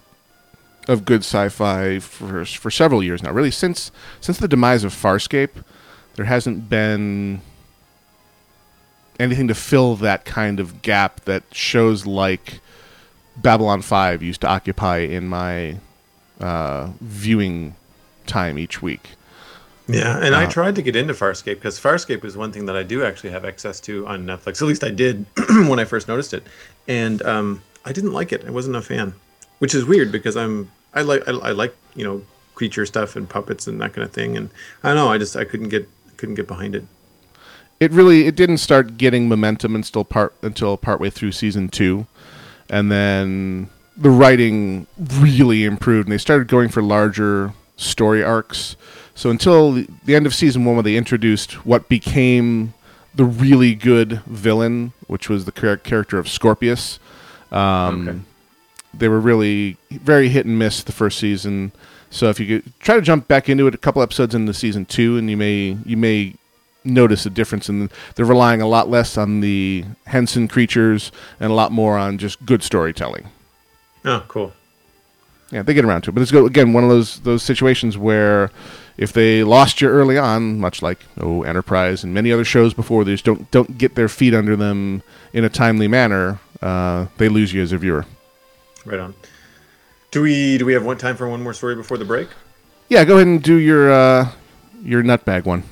[0.87, 3.33] of good sci-fi for for several years now.
[3.33, 5.65] Really, since since the demise of Farscape,
[6.15, 7.41] there hasn't been
[9.19, 12.61] anything to fill that kind of gap that shows like
[13.37, 15.79] Babylon Five used to occupy in my
[16.39, 17.77] uh, viewing
[18.27, 19.16] time each week.
[19.89, 22.77] Yeah, and I Uh, tried to get into Farscape because Farscape is one thing that
[22.77, 24.61] I do actually have access to on Netflix.
[24.61, 26.45] At least I did when I first noticed it,
[26.89, 28.45] and um, I didn't like it.
[28.47, 29.15] I wasn't a fan,
[29.61, 32.23] which is weird because I'm I like I, I like you know
[32.57, 34.51] creature stuff and puppets and that kind of thing, and
[34.83, 35.09] I don't know.
[35.09, 36.85] I just I couldn't get couldn't get behind it.
[37.79, 42.07] it really it didn't start getting momentum until part until partway through season two,
[42.69, 48.75] and then the writing really improved, and they started going for larger story arcs.
[49.17, 52.75] So until the, end of season one, when they introduced what became
[53.15, 57.01] the really good villain, which was the character of Scorpius,
[57.51, 58.19] um, Okay.
[58.93, 61.73] they were really very hit and miss the first season.
[62.11, 64.85] So if you could try to jump back into it a couple episodes into season
[64.85, 66.35] two, and you may you may
[66.85, 71.55] notice a difference in they're relying a lot less on the Henson creatures and a
[71.55, 73.29] lot more on just good storytelling.
[74.05, 74.53] Oh, cool.
[75.51, 77.97] Yeah, they get around to it, but it's go again one of those those situations
[77.99, 78.51] where
[78.97, 83.05] if they lost you early on, much like oh Enterprise and many other shows before,
[83.05, 87.29] they just don't don't get their feet under them in a timely manner, uh, they
[87.29, 88.07] lose you as a viewer.
[88.85, 89.15] Right on.
[90.11, 92.29] Do we do we have one time for one more story before the break?
[92.89, 94.31] Yeah, go ahead and do your uh,
[94.83, 95.65] your nutbag one.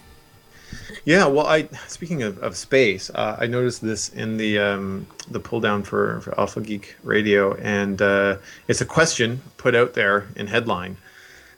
[1.04, 5.38] Yeah, well, I speaking of, of space, uh, I noticed this in the um, the
[5.38, 10.28] pull down for, for Alpha Geek Radio, and uh, it's a question put out there
[10.37, 10.96] in headline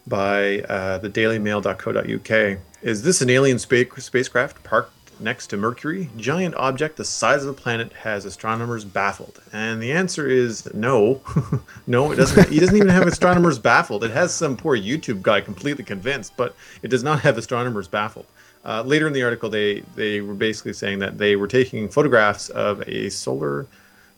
[0.06, 2.58] by uh, the DailyMail.co.uk.
[2.82, 6.10] Is this an alien space spacecraft parked next to Mercury?
[6.16, 11.20] Giant object the size of a planet has astronomers baffled, and the answer is no,
[11.86, 12.12] no.
[12.12, 12.48] It doesn't.
[12.50, 14.04] he doesn't even have astronomers baffled.
[14.04, 18.26] It has some poor YouTube guy completely convinced, but it does not have astronomers baffled.
[18.64, 22.48] Uh, later in the article, they they were basically saying that they were taking photographs
[22.50, 23.66] of a solar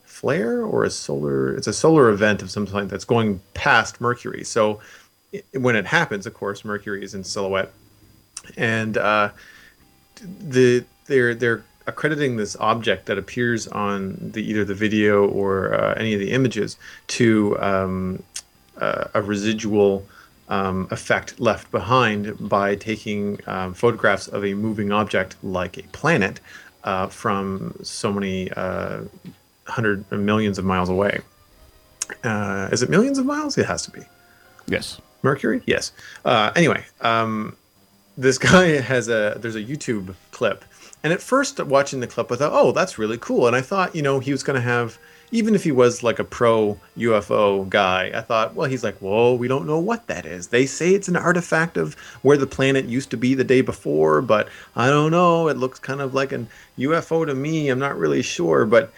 [0.05, 4.43] flare or a solar it's a solar event of some kind that's going past Mercury.
[4.45, 4.81] So
[5.35, 7.73] i when it happens, of course, Mercury is in silhouette,
[8.57, 9.31] and uh,
[10.23, 15.95] the they're they're accrediting this object that appears on the either the video or uh,
[15.95, 18.23] any of the images to um,
[18.79, 20.07] uh, a residual
[20.51, 26.41] um, effect left behind by taking um, photographs of a moving object like a planet
[26.85, 29.01] uh, from so many uh,
[29.67, 31.21] hundred millions of miles away.
[32.25, 33.59] Uh, is it millions of miles?
[33.59, 34.01] It has to be.
[34.67, 35.01] Yes.
[35.23, 35.63] Mercury?
[35.67, 35.93] Yes.
[36.25, 37.57] Uh, anyway, um,
[38.17, 40.65] this guy has a there's a YouTube clip,
[41.03, 43.95] and at first watching the clip, I thought, oh, that's really cool, and I thought,
[43.95, 44.99] you know, he was going to have
[45.31, 49.35] even if he was like a pro UFO guy, I thought, well, he's like, whoa,
[49.35, 50.49] we don't know what that is.
[50.49, 54.23] They say it's an artifact of where the planet used to be the day before,
[54.23, 55.49] but I don't know.
[55.49, 57.69] It looks kind of like an UFO to me.
[57.69, 58.93] I'm not really sure, but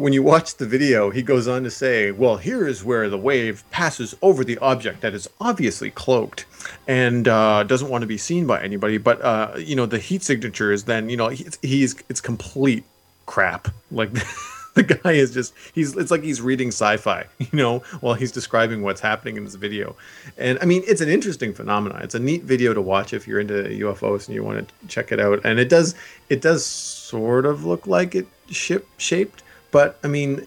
[0.00, 3.18] when you watch the video, he goes on to say, Well, here is where the
[3.18, 6.46] wave passes over the object that is obviously cloaked
[6.88, 8.96] and uh, doesn't want to be seen by anybody.
[8.96, 12.84] But, uh, you know, the heat signature is then, you know, he's, he's it's complete
[13.26, 13.68] crap.
[13.90, 14.10] Like,
[14.74, 18.82] the guy is just he's it's like he's reading sci-fi you know while he's describing
[18.82, 19.96] what's happening in this video
[20.38, 23.40] and i mean it's an interesting phenomenon it's a neat video to watch if you're
[23.40, 25.96] into ufos and you want to check it out and it does
[26.28, 30.46] it does sort of look like it ship shaped but i mean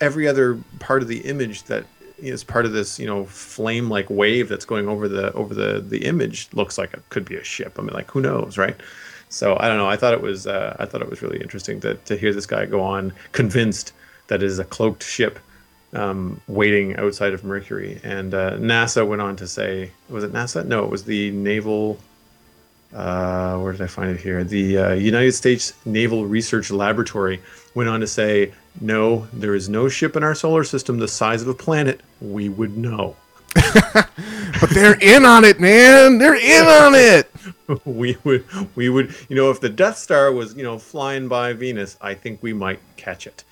[0.00, 1.84] every other part of the image that
[2.18, 5.80] is part of this you know flame like wave that's going over the over the
[5.80, 8.76] the image looks like it could be a ship i mean like who knows right
[9.32, 9.88] so I don't know.
[9.88, 12.44] I thought it was uh, I thought it was really interesting to to hear this
[12.44, 13.94] guy go on convinced
[14.26, 15.38] that it is a cloaked ship
[15.94, 17.98] um, waiting outside of Mercury.
[18.04, 20.64] And uh, NASA went on to say, was it NASA?
[20.66, 21.98] No, it was the Naval.
[22.92, 24.44] Uh, where did I find it here?
[24.44, 27.40] The uh, United States Naval Research Laboratory
[27.74, 31.42] went on to say, no, there is no ship in our solar system the size
[31.42, 32.00] of a planet.
[32.20, 33.16] We would know.
[33.54, 36.18] but they're in on it, man.
[36.18, 37.30] They're in on it.
[37.84, 38.44] we would,
[38.76, 42.14] we would, you know, if the Death Star was, you know, flying by Venus, I
[42.14, 43.44] think we might catch it.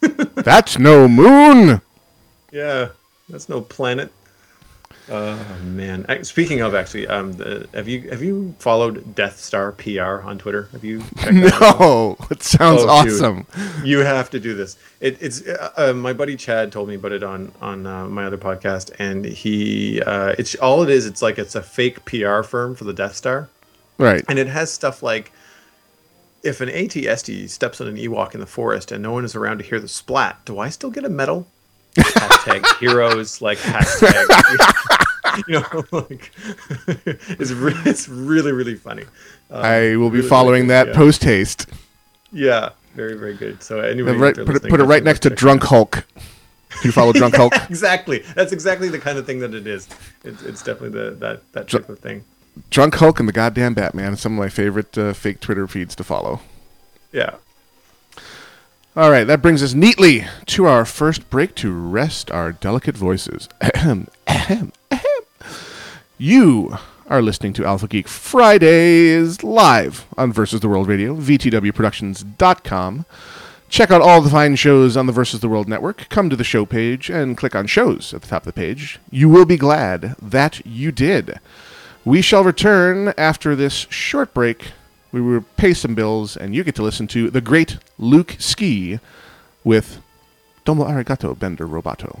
[0.34, 1.82] That's no moon.
[2.50, 2.88] Yeah,
[3.28, 4.10] that's no planet.
[5.12, 6.06] Oh man!
[6.24, 10.68] Speaking of, actually, um, the, have you have you followed Death Star PR on Twitter?
[10.70, 11.00] Have you?
[11.00, 11.80] checked that out?
[11.80, 13.12] No, it sounds Oh, dude.
[13.14, 13.46] awesome.
[13.84, 14.76] You have to do this.
[15.00, 18.24] It, it's uh, uh, my buddy Chad told me about it on on uh, my
[18.26, 21.06] other podcast, and he uh, it's all it is.
[21.06, 23.48] It's like it's a fake PR firm for the Death Star,
[23.98, 24.24] Right.
[24.28, 25.32] and it has stuff like
[26.44, 29.58] if an ATST steps on an Ewok in the forest and no one is around
[29.58, 31.48] to hear the splat, do I still get a medal?
[31.96, 34.26] Hashtag heroes like hashtag.
[35.48, 36.32] you know, like
[37.38, 39.04] it's re- it's really really funny.
[39.50, 40.94] Um, I will be really, following really that yeah.
[40.94, 41.66] post haste.
[42.32, 43.62] Yeah, very very good.
[43.62, 46.06] So anyway, Right, put it, put it right next to Drunk Hulk.
[46.84, 47.52] You follow Drunk Hulk?
[47.68, 48.20] exactly.
[48.34, 49.88] That's exactly the kind of thing that it is.
[50.24, 52.24] It's, it's definitely the that that type of thing.
[52.70, 54.16] Drunk Hulk and the goddamn Batman.
[54.16, 56.40] Some of my favorite uh, fake Twitter feeds to follow.
[57.12, 57.36] Yeah.
[58.96, 63.48] All right, that brings us neatly to our first break to rest our delicate voices.
[63.60, 65.06] Ahem, ahem, ahem.
[66.18, 66.76] You
[67.06, 73.06] are listening to Alpha Geek Fridays live on Versus the World Radio, VTWProductions.com.
[73.68, 76.08] Check out all the fine shows on the Versus the World Network.
[76.08, 78.98] Come to the show page and click on shows at the top of the page.
[79.08, 81.38] You will be glad that you did.
[82.04, 84.72] We shall return after this short break.
[85.12, 89.00] We will pay some bills, and you get to listen to the great Luke Ski
[89.64, 90.00] with
[90.64, 92.20] Domo Arigato Bender Roboto.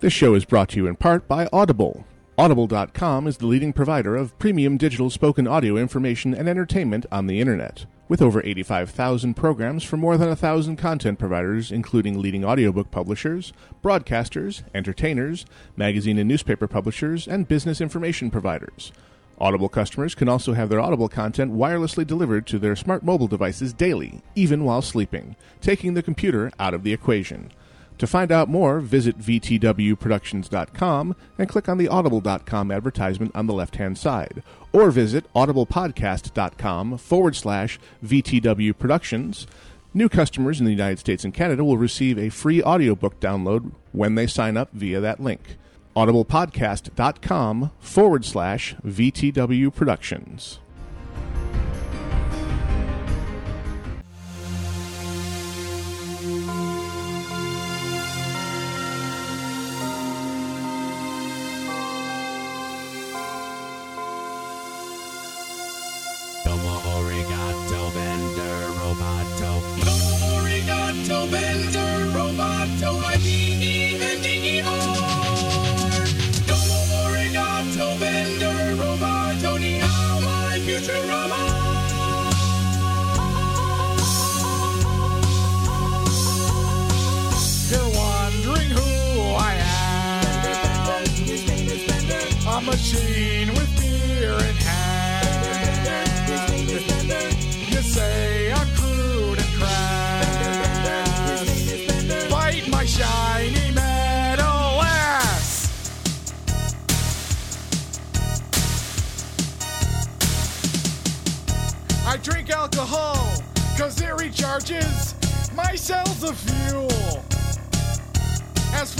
[0.00, 2.04] This show is brought to you in part by Audible.
[2.38, 7.40] Audible.com is the leading provider of premium digital spoken audio information and entertainment on the
[7.40, 7.84] Internet.
[8.06, 14.62] With over 85,000 programs from more than 1,000 content providers, including leading audiobook publishers, broadcasters,
[14.72, 15.44] entertainers,
[15.76, 18.92] magazine and newspaper publishers, and business information providers.
[19.40, 23.72] Audible customers can also have their Audible content wirelessly delivered to their smart mobile devices
[23.72, 27.50] daily, even while sleeping, taking the computer out of the equation.
[27.98, 33.76] To find out more, visit VTWProductions.com and click on the Audible.com advertisement on the left
[33.76, 39.46] hand side, or visit audiblepodcast.com forward slash VTW Productions.
[39.92, 44.14] New customers in the United States and Canada will receive a free audiobook download when
[44.14, 45.56] they sign up via that link.
[45.96, 50.60] audiblepodcast.com forward slash VTW Productions.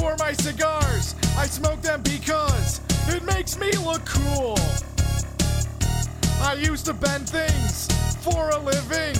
[0.09, 4.59] For my cigars, I smoke them because it makes me look cool.
[6.41, 7.89] I used to bend things
[8.23, 9.17] for a living.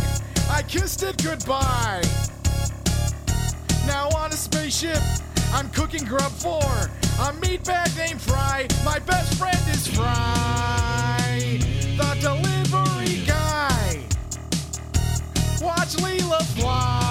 [0.51, 2.03] I kissed it goodbye.
[3.87, 5.03] Now on a spaceship,
[5.53, 6.65] I'm cooking grub for
[7.27, 8.67] a meatbag named Fry.
[8.85, 11.59] My best friend is Fry,
[11.99, 14.01] the delivery guy.
[15.61, 17.08] Watch Leela fly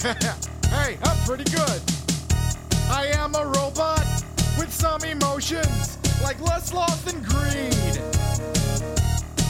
[0.70, 1.82] hey, I'm pretty good.
[2.88, 4.02] I am a robot
[4.58, 8.00] with some emotions like less sloth, and greed.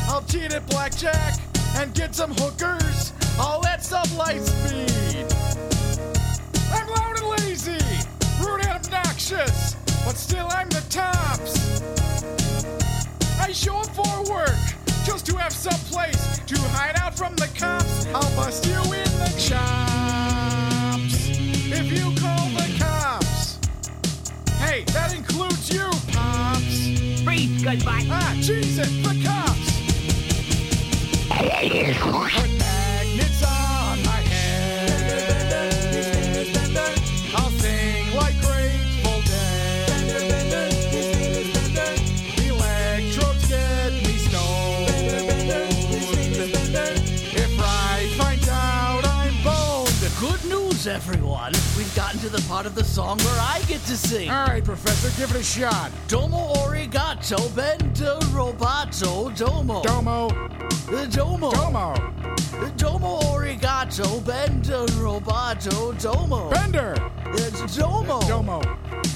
[0.09, 1.38] I'll cheat at blackjack
[1.76, 5.24] and get some hookers, all at some light speed.
[6.72, 7.78] I'm loud and lazy,
[8.42, 11.80] rude and obnoxious, but still I'm the tops.
[13.40, 14.59] I show up for work
[15.05, 18.07] just to have some place to hide out from the cops.
[18.07, 20.30] I'll bust you in the chops
[21.73, 23.59] if you call the cops.
[24.59, 27.23] Hey, that includes you, pops.
[27.23, 28.07] Breathe, goodbye.
[28.11, 29.41] Ah, Jesus, the cops.
[52.13, 54.31] Gotten to the part of the song where I get to sing.
[54.31, 55.93] All right, Professor, give it a shot.
[56.09, 59.83] Domo origato, bendo robato, domo.
[59.83, 60.29] Domo.
[60.29, 61.53] Uh, Domo.
[61.53, 61.93] Domo.
[61.93, 66.51] Uh, Domo origato, bendo robato, domo.
[66.51, 67.10] Bender.
[67.33, 67.76] It's.
[67.76, 68.61] Domo.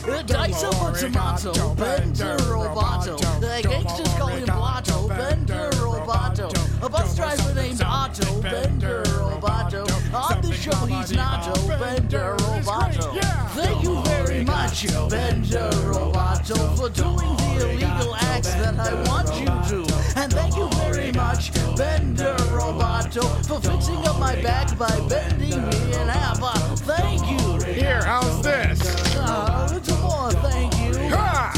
[0.07, 6.49] Uh, Dice of a tomato, bender robato, The gangsters call him Otto, bender robato.
[6.83, 9.85] A bus driver named Otto, bender robato.
[10.15, 13.19] On the show he's Nato, bender robato.
[13.55, 19.47] Thank you very much, bender robato, for doing the illegal acts that I want you
[19.47, 19.95] to.
[20.17, 25.95] And thank you very much, bender robato, for fixing up my back by bending me
[25.95, 26.35] in half.
[26.81, 27.44] Thank you.
[27.85, 28.81] Here, how's this?
[29.15, 30.95] Uh, little more, thank you.
[31.11, 31.53] Ha!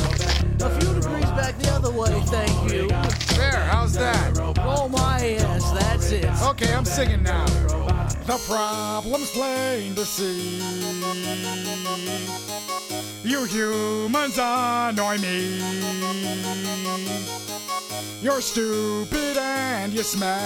[0.61, 2.89] A few degrees back the other way, thank you.
[3.37, 4.37] There, how's that?
[4.59, 6.27] Oh my yes, that's it.
[6.43, 7.47] Okay, I'm singing now.
[8.27, 10.59] The problem's plain to see.
[13.23, 15.61] You humans annoy me.
[18.21, 20.37] You're stupid and you smell.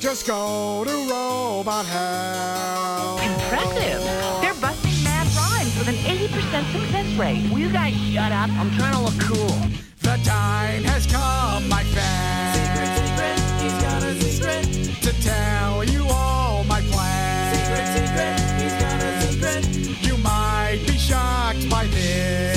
[0.00, 3.18] Just go to robot hell.
[3.18, 4.02] Impressive.
[4.40, 7.52] They're busting mad rhymes with an 80% success rate.
[7.52, 8.48] Will you guys shut up?
[8.52, 9.60] I'm trying to look cool.
[10.00, 12.56] The time has come, my fans.
[12.56, 15.02] Secret, secret, he's got a secret.
[15.02, 17.58] To tell you all my plans.
[17.58, 20.02] Secret, secret, he's got a secret.
[20.06, 22.49] You might be shocked by this.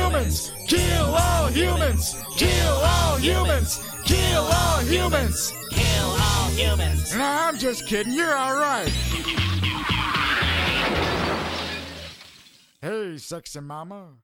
[0.00, 5.52] Humans, kill all humans, kill all humans, kill all humans.
[5.70, 7.14] Kill all humans.
[7.14, 8.12] Nah, I'm just kidding.
[8.12, 8.88] You're all right.
[12.82, 14.14] Hey, sexy mama.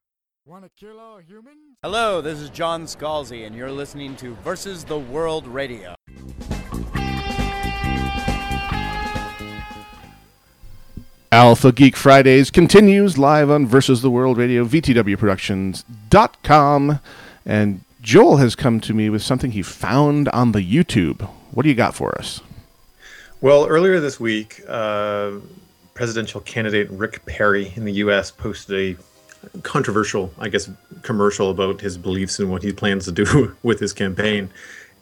[0.44, 1.78] Want to kill all humans?
[1.82, 5.94] Hello, this is John Scalzi, and you're listening to Versus the World Radio.
[11.32, 17.00] Alpha Geek Fridays continues live on Versus the World Radio, VTWProductions.com.
[17.44, 21.28] And Joel has come to me with something he found on the YouTube.
[21.50, 22.42] What do you got for us?
[23.40, 25.32] Well, earlier this week, uh,
[25.94, 28.30] presidential candidate Rick Perry in the U.S.
[28.30, 28.96] posted
[29.54, 30.70] a controversial, I guess,
[31.02, 34.50] commercial about his beliefs and what he plans to do with his campaign.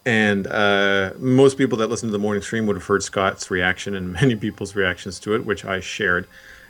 [0.06, 3.94] And uh, most people that listen to the morning stream would have heard Scott's reaction
[3.94, 6.26] and many people's reactions to it, which I shared.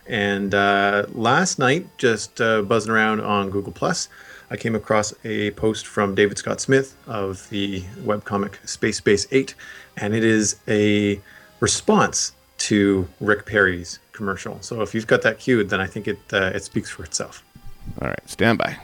[0.07, 4.09] And uh, last night, just uh, buzzing around on Google Plus,
[4.51, 9.55] I came across a post from David Scott Smith of the webcomic Space Base 8,
[9.97, 11.20] and it is a
[11.61, 14.59] response to Rick Perry's commercial.
[14.61, 17.43] So if you've got that queued, then I think it uh, it speaks for itself.
[18.01, 18.76] All right, stand by.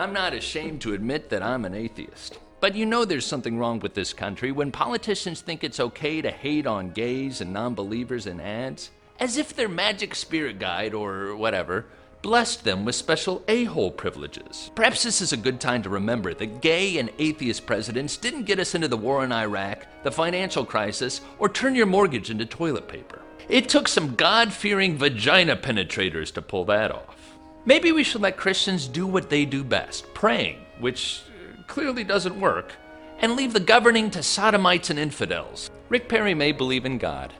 [0.00, 2.38] I'm not ashamed to admit that I'm an atheist.
[2.60, 6.30] But you know there's something wrong with this country when politicians think it's okay to
[6.30, 11.36] hate on gays and non believers in ads, as if their magic spirit guide or
[11.36, 11.84] whatever
[12.22, 14.70] blessed them with special a hole privileges.
[14.74, 18.58] Perhaps this is a good time to remember that gay and atheist presidents didn't get
[18.58, 22.88] us into the war in Iraq, the financial crisis, or turn your mortgage into toilet
[22.88, 23.20] paper.
[23.50, 27.19] It took some God fearing vagina penetrators to pull that off.
[27.66, 31.22] Maybe we should let Christians do what they do best praying, which
[31.66, 32.72] clearly doesn't work,
[33.18, 35.70] and leave the governing to sodomites and infidels.
[35.90, 37.34] Rick Perry may believe in God,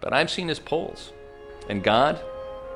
[0.00, 1.12] but I've seen his polls,
[1.68, 2.18] and God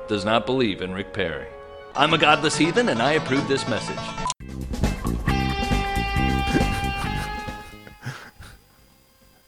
[0.07, 1.47] does not believe in Rick Perry.
[1.95, 3.97] I'm a godless heathen, and I approve this message.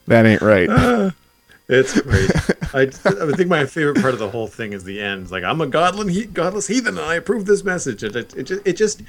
[0.07, 1.13] That ain't right.
[1.71, 2.31] It's great.
[2.73, 5.23] I, I think my favorite part of the whole thing is the end.
[5.23, 8.03] It's like I'm a godless, he, godless heathen, and I approve this message.
[8.03, 9.01] It, it, it, just, it just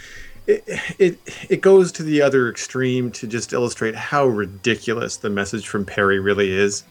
[0.47, 0.65] it,
[0.99, 5.85] it it goes to the other extreme to just illustrate how ridiculous the message from
[5.85, 6.85] Perry really is.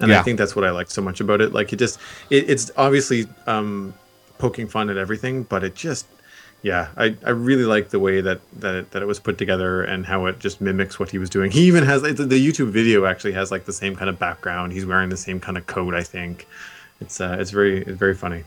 [0.00, 0.20] And Yeah.
[0.20, 1.52] I think that's what I like so much about it.
[1.52, 1.98] Like it just
[2.30, 3.94] it, it's obviously um,
[4.38, 6.06] poking fun at everything, but it just
[6.62, 9.82] yeah, I, I really like the way that that it, that it was put together
[9.82, 11.50] and how it just mimics what he was doing.
[11.50, 14.72] He even has the, YouTube video actually has like the same kind of background.
[14.72, 15.94] He's wearing the same kind of coat.
[15.94, 16.46] I think
[17.00, 18.44] it's uh, it's very it's very funny.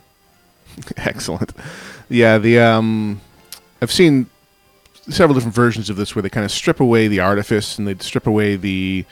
[0.97, 1.53] Excellent.
[2.07, 3.19] Yeah, the um,
[3.81, 4.27] I've seen
[5.09, 7.95] several different versions of this where they kind of strip away the artifice and they
[7.95, 9.05] strip away the,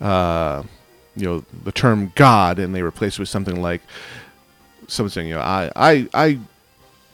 [0.00, 0.62] uh,
[1.14, 3.82] you know, the term God and they replace it with something like
[4.88, 6.38] someone saying, you know, I, I, I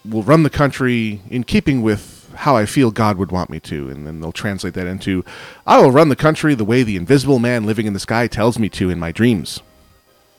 [0.05, 3.89] will run the country in keeping with how I feel God would want me to,
[3.89, 5.25] and then they'll translate that into,
[5.67, 8.59] I will run the country the way the invisible man living in the sky tells
[8.59, 9.61] me to in my dreams.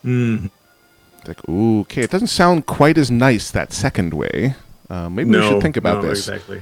[0.04, 0.50] Mm.
[1.20, 4.56] It's like, ooh, okay, it doesn't sound quite as nice that second way.
[4.90, 6.28] Uh, maybe we should think about no, this.
[6.28, 6.62] Exactly.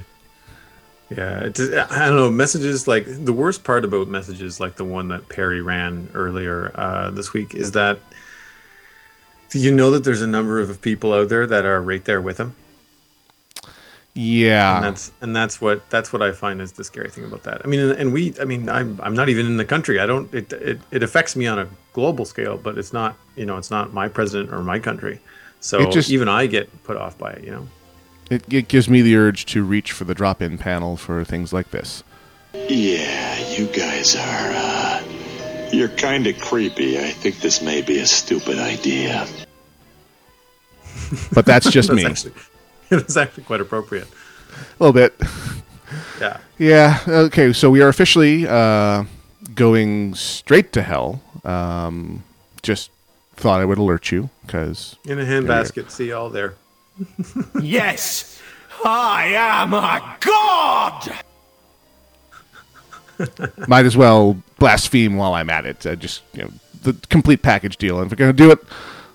[1.10, 1.50] Yeah,
[1.90, 2.32] I don't know.
[2.32, 7.12] Messages like the worst part about messages like the one that Perry ran earlier uh,
[7.12, 8.00] this week is that
[9.52, 12.38] you know that there's a number of people out there that are right there with
[12.38, 12.56] him.
[14.14, 17.44] Yeah, and that's and that's what that's what I find is the scary thing about
[17.44, 17.62] that.
[17.64, 20.00] I mean, and, and we, I mean, I'm I'm not even in the country.
[20.00, 20.34] I don't.
[20.34, 23.16] It, it it affects me on a global scale, but it's not.
[23.38, 25.22] You know, it's not my president or my country.
[25.62, 27.44] So just- even I get put off by it.
[27.46, 27.68] You know.
[28.30, 31.72] It, it gives me the urge to reach for the drop-in panel for things like
[31.72, 32.04] this.
[32.54, 35.04] Yeah, you guys are, uh.
[35.74, 36.98] You're kind of creepy.
[36.98, 39.26] I think this may be a stupid idea.
[41.34, 42.06] But that's just That's me.
[42.06, 42.34] Actually,
[43.00, 44.08] it's actually quite appropriate.
[44.80, 45.16] A little bit.
[46.22, 46.38] Yeah.
[46.58, 47.00] Yeah.
[47.08, 47.52] Okay.
[47.52, 49.04] So we are officially uh,
[49.56, 51.22] going straight to hell.
[51.44, 52.24] Um,
[52.62, 52.92] just
[53.36, 55.92] thought I would alert you because In a handbasket.
[55.92, 56.56] See y'all there.
[57.62, 58.40] Yes,
[58.86, 61.24] I am a god!
[63.68, 65.86] might as well blaspheme while I'm at it.
[65.86, 66.52] Uh, just you know,
[66.84, 67.98] the complete package deal.
[68.00, 68.60] And if we're gonna do it,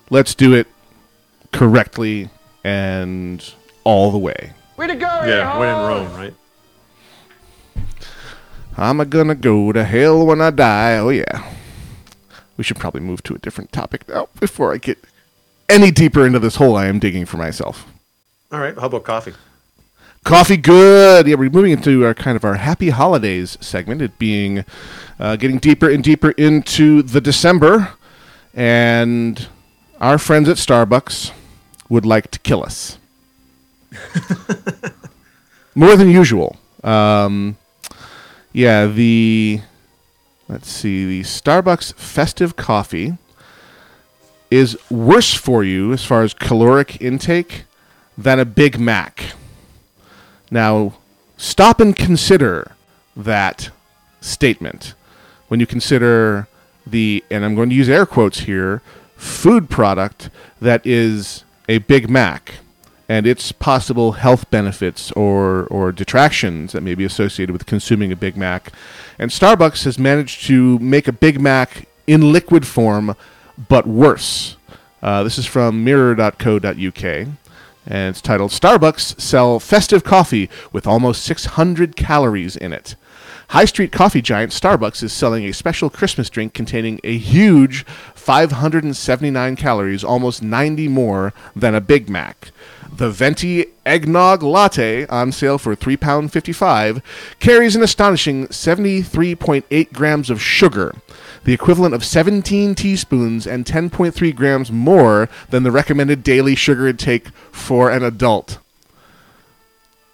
[0.09, 0.67] let's do it
[1.51, 2.29] correctly
[2.63, 3.53] and
[3.87, 4.51] all the way.
[4.75, 6.33] Way to go, Yeah, when in Rome, right?
[8.75, 10.97] I'm a gonna go to hell when I die.
[10.97, 11.53] Oh yeah.
[12.57, 14.99] We should probably move to a different topic now before I get
[15.69, 17.87] any deeper into this hole I am digging for myself.
[18.51, 18.77] All right.
[18.77, 19.33] How about coffee?
[20.25, 21.25] Coffee good.
[21.25, 24.01] Yeah, we're moving into our kind of our happy holidays segment.
[24.01, 24.65] It being
[25.17, 27.93] uh, getting deeper and deeper into the December,
[28.53, 29.47] and
[30.01, 31.31] our friends at Starbucks
[31.87, 32.97] would like to kill us
[35.75, 36.57] more than usual.
[36.83, 37.57] Um,
[38.53, 39.61] yeah, the
[40.47, 43.17] let's see, the Starbucks festive coffee
[44.49, 47.65] is worse for you as far as caloric intake
[48.17, 49.33] than a Big Mac.
[50.49, 50.93] Now,
[51.35, 52.71] stop and consider
[53.15, 53.69] that
[54.21, 54.93] statement
[55.47, 56.47] when you consider
[56.85, 58.81] the, and I'm going to use air quotes here,
[59.15, 60.29] food product
[60.61, 62.55] that is a Big Mac
[63.09, 68.15] and its possible health benefits or, or detractions that may be associated with consuming a
[68.15, 68.71] Big Mac.
[69.17, 73.15] And Starbucks has managed to make a Big Mac in liquid form,
[73.69, 74.57] but worse.
[75.01, 77.35] Uh, this is from mirror.co.uk, and
[77.87, 82.95] it's titled Starbucks Sell Festive Coffee with Almost 600 Calories in It.
[83.51, 89.55] High street coffee giant Starbucks is selling a special Christmas drink containing a huge 579
[89.55, 92.51] calories, almost 90 more than a Big Mac.
[92.91, 97.01] The Venti Eggnog Latte, on sale for £3.55,
[97.39, 100.95] carries an astonishing 73.8 grams of sugar,
[101.43, 107.29] the equivalent of 17 teaspoons and 10.3 grams more than the recommended daily sugar intake
[107.51, 108.59] for an adult.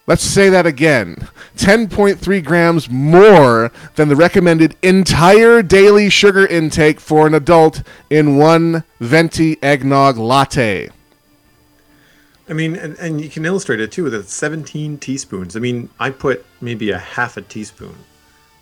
[0.05, 7.25] Let's say that again 10.3 grams more than the recommended entire daily sugar intake for
[7.25, 10.89] an adult in one Venti Eggnog Latte.
[12.49, 15.55] I mean, and, and you can illustrate it too with it's 17 teaspoons.
[15.55, 17.95] I mean, I put maybe a half a teaspoon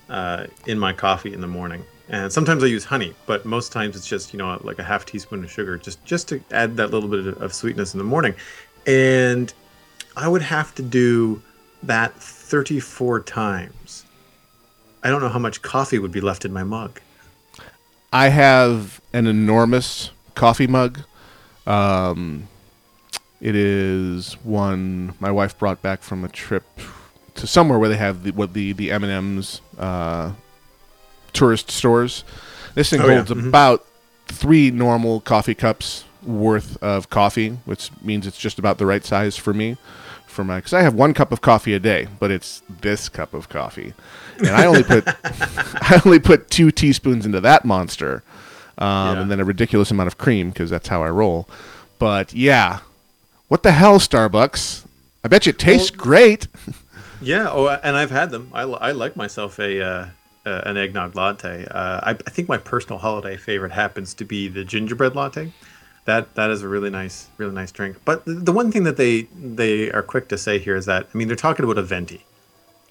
[0.10, 3.96] uh, in my coffee in the morning, and sometimes I use honey, but most times
[3.96, 6.92] it's just you know like a half teaspoon of sugar, just just to add that
[6.92, 8.36] little bit of sweetness in the morning.
[8.86, 9.54] And
[10.16, 11.42] I would have to do
[11.84, 14.06] that 34 times
[15.04, 17.00] I don't know how much coffee would be left in my mug.
[18.14, 21.00] I have an enormous coffee mug.
[21.66, 22.48] Um,
[23.42, 26.64] it is one my wife brought back from a trip
[27.36, 30.32] to somewhere where they have the, what the the M and M's uh,
[31.34, 32.24] tourist stores.
[32.76, 33.16] This thing Oh, yeah.
[33.16, 33.48] holds Mhm.
[33.48, 33.86] about
[34.28, 39.36] three normal coffee cups worth of coffee, which means it's just about the right size
[39.38, 39.78] for me.
[40.28, 43.34] For my, because I have one cup of coffee a day, but it's this cup
[43.34, 43.94] of coffee,
[44.38, 48.24] and I only put I only put two teaspoons into that monster,
[48.78, 51.50] um, and then a ridiculous amount of cream because that's how I roll.
[52.00, 52.80] But yeah,
[53.52, 54.86] what the hell, Starbucks?
[55.26, 56.48] I bet you it tastes great.
[57.24, 58.50] Yeah, oh, and I've had them.
[58.52, 60.08] I, I like myself a uh,
[60.44, 61.68] uh, an eggnog latte.
[61.70, 65.54] Uh, I, I think my personal holiday favorite happens to be the gingerbread latte.
[66.06, 67.98] That that is a really nice, really nice drink.
[68.06, 71.10] But the, the one thing that they they are quick to say here is that
[71.14, 72.26] I mean they're talking about a venti.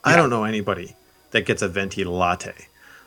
[0.05, 0.95] I don't know anybody
[1.33, 2.55] that gets a venti latte.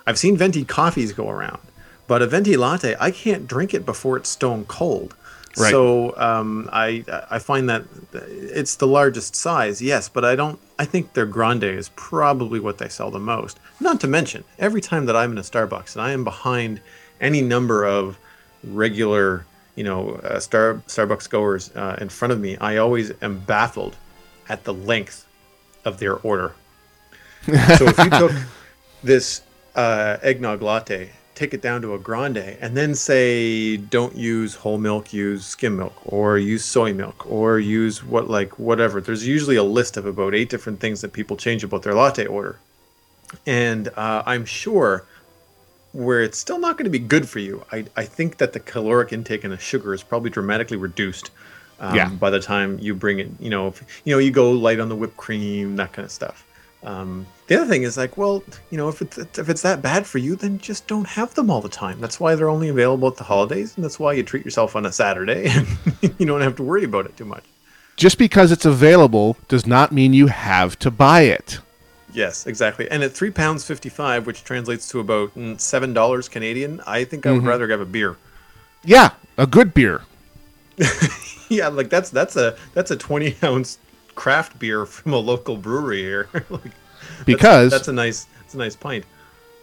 [0.06, 1.62] I've seen venti coffees go around,
[2.06, 5.16] but a venti latte I can't drink it before it's stone cold.
[5.58, 5.72] Right.
[5.72, 10.60] So um, I I find that it's the largest size, yes, but I don't.
[10.80, 13.60] I think their grande is probably what they sell the most.
[13.80, 16.82] Not to mention, every time that I'm in a Starbucks and I am behind
[17.22, 18.18] any number of
[18.64, 19.45] regular,
[19.76, 23.95] you know, uh, Star Starbucks goers uh, in front of me, I always am baffled
[24.49, 25.28] at the length
[25.86, 26.56] of their order.
[27.45, 28.32] so if you took
[29.04, 29.41] this
[29.76, 34.78] uh, eggnog latte, take it down to a grande, and then say don't use whole
[34.78, 39.02] milk, use skim milk, or use soy milk, or use what like whatever.
[39.02, 42.26] There's usually a list of about eight different things that people change about their latte
[42.26, 42.60] order,
[43.46, 45.06] and uh, I'm sure
[45.94, 47.64] where it's still not going to be good for you.
[47.72, 51.30] I, I think that the caloric intake and the sugar is probably dramatically reduced.
[51.80, 52.10] Um, Yeah.
[52.10, 54.90] By the time you bring it, you know, if, you know, you go light on
[54.90, 56.46] the whipped cream, that kind of stuff.
[56.84, 60.08] Um, the other thing is like, well, you know, if it's if it's that bad
[60.08, 61.99] for you, then just don't have them all the time.
[62.01, 64.86] That's why they're only available at the holidays, and that's why you treat yourself on
[64.88, 67.43] a Saturday, and you don't have to worry about it too much.
[67.95, 71.60] Just because it's available does not mean you have to buy it.
[72.12, 72.89] Yes, exactly.
[72.89, 77.26] And at three pounds fifty-five, which translates to about mm, seven dollars Canadian, I think
[77.28, 77.47] I would Mhm.
[77.47, 78.18] rather have a beer.
[78.84, 80.01] Yeah, a good beer.
[81.49, 83.78] yeah, like that's that's a that's a twenty ounce
[84.16, 86.30] craft beer from a local brewery here.
[86.49, 86.72] like,
[87.26, 89.06] Because- that's, a nice that's a nice pint.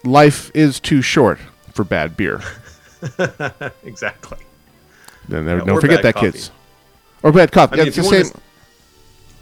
[0.04, 1.38] Life is too short
[1.72, 2.40] for bad beer.
[3.84, 4.38] exactly.
[5.28, 6.32] Don't, Yeah, don't forget that, coffee.
[6.32, 6.50] kids.
[7.22, 7.74] Or bad coffee.
[7.74, 8.26] I mean, it's the same.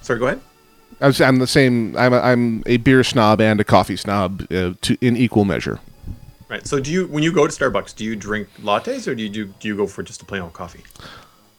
[0.02, 0.40] Sorry, go ahead.
[1.00, 1.96] I was, I'm the same.
[1.96, 5.78] I'm a, I'm a beer snob and a coffee snob uh, to in equal measure.
[6.48, 6.66] Right.
[6.66, 9.28] So, do you when you go to Starbucks, do you drink lattes or do you
[9.28, 10.82] do, do you go for just a plain old coffee?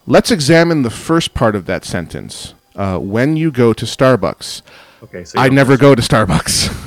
[0.08, 2.54] Let's examine the first part of that sentence.
[2.76, 4.62] Uh, when you go to Starbucks,
[5.04, 6.76] Okay, so I never go to Starbucks.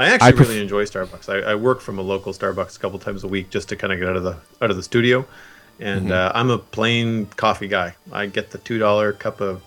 [0.00, 1.28] I actually I pref- really enjoy Starbucks.
[1.28, 3.92] I, I work from a local Starbucks a couple times a week just to kind
[3.92, 5.26] of get out of the out of the studio,
[5.80, 6.12] and Mhm.
[6.12, 7.96] uh, I'm a plain coffee guy.
[8.12, 9.60] I get the two dollar cup of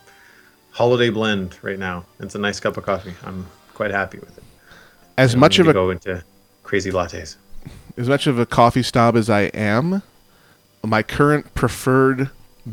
[0.71, 2.05] holiday blend right now.
[2.21, 3.13] It's a nice cup of coffee.
[3.25, 4.43] I'm quite happy with it.
[5.17, 6.23] As much of a go into
[6.63, 7.35] crazy lattes.
[7.97, 10.01] as much of a coffee snob as I am,
[10.81, 12.29] my current preferred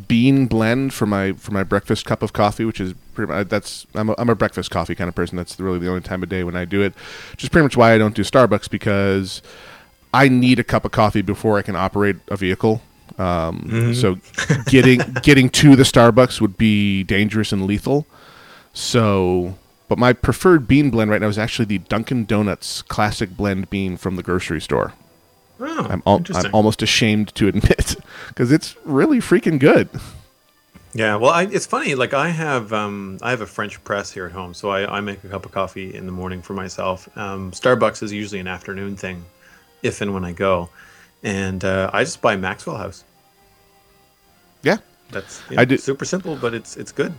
[0.07, 3.87] bean blend for my for my breakfast cup of coffee, which is pretty much, that's
[3.95, 5.37] I'm a, I'm a breakfast coffee kind of person.
[5.37, 6.95] That's really the only time of day when I do it.
[7.33, 9.41] Which is pretty much why I don't do Starbucks because
[10.13, 12.83] I need a cup of coffee before I can operate a vehicle.
[13.19, 13.95] Um, Mhm.
[13.95, 14.19] So
[14.67, 18.07] getting getting to the Starbucks would be dangerous and lethal.
[18.75, 19.57] So,
[19.89, 23.97] but my preferred bean blend right now is actually the Dunkin' Donuts classic blend bean
[23.97, 24.93] from the grocery store.
[25.61, 27.97] Oh, I'm al- I'm almost ashamed to admit
[28.29, 29.89] because it's really freaking good.
[30.95, 31.95] Yeah, well, I, it's funny.
[31.95, 35.01] Like I have, um, I have a French press here at home, so I, I
[35.01, 37.09] make a cup of coffee in the morning for myself.
[37.17, 39.25] Um, Starbucks is usually an afternoon thing,
[39.83, 40.71] if and when I go,
[41.23, 43.05] and uh, I just buy Maxwell House.
[44.63, 44.79] Yeah,
[45.11, 47.13] That's I do- super simple, but it's it's good.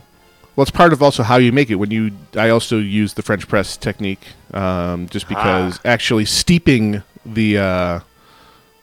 [0.56, 1.76] Well, it's part of also how you make it.
[1.76, 5.88] When you, I also use the French press technique, um, just because Ah.
[5.88, 8.00] actually steeping the uh,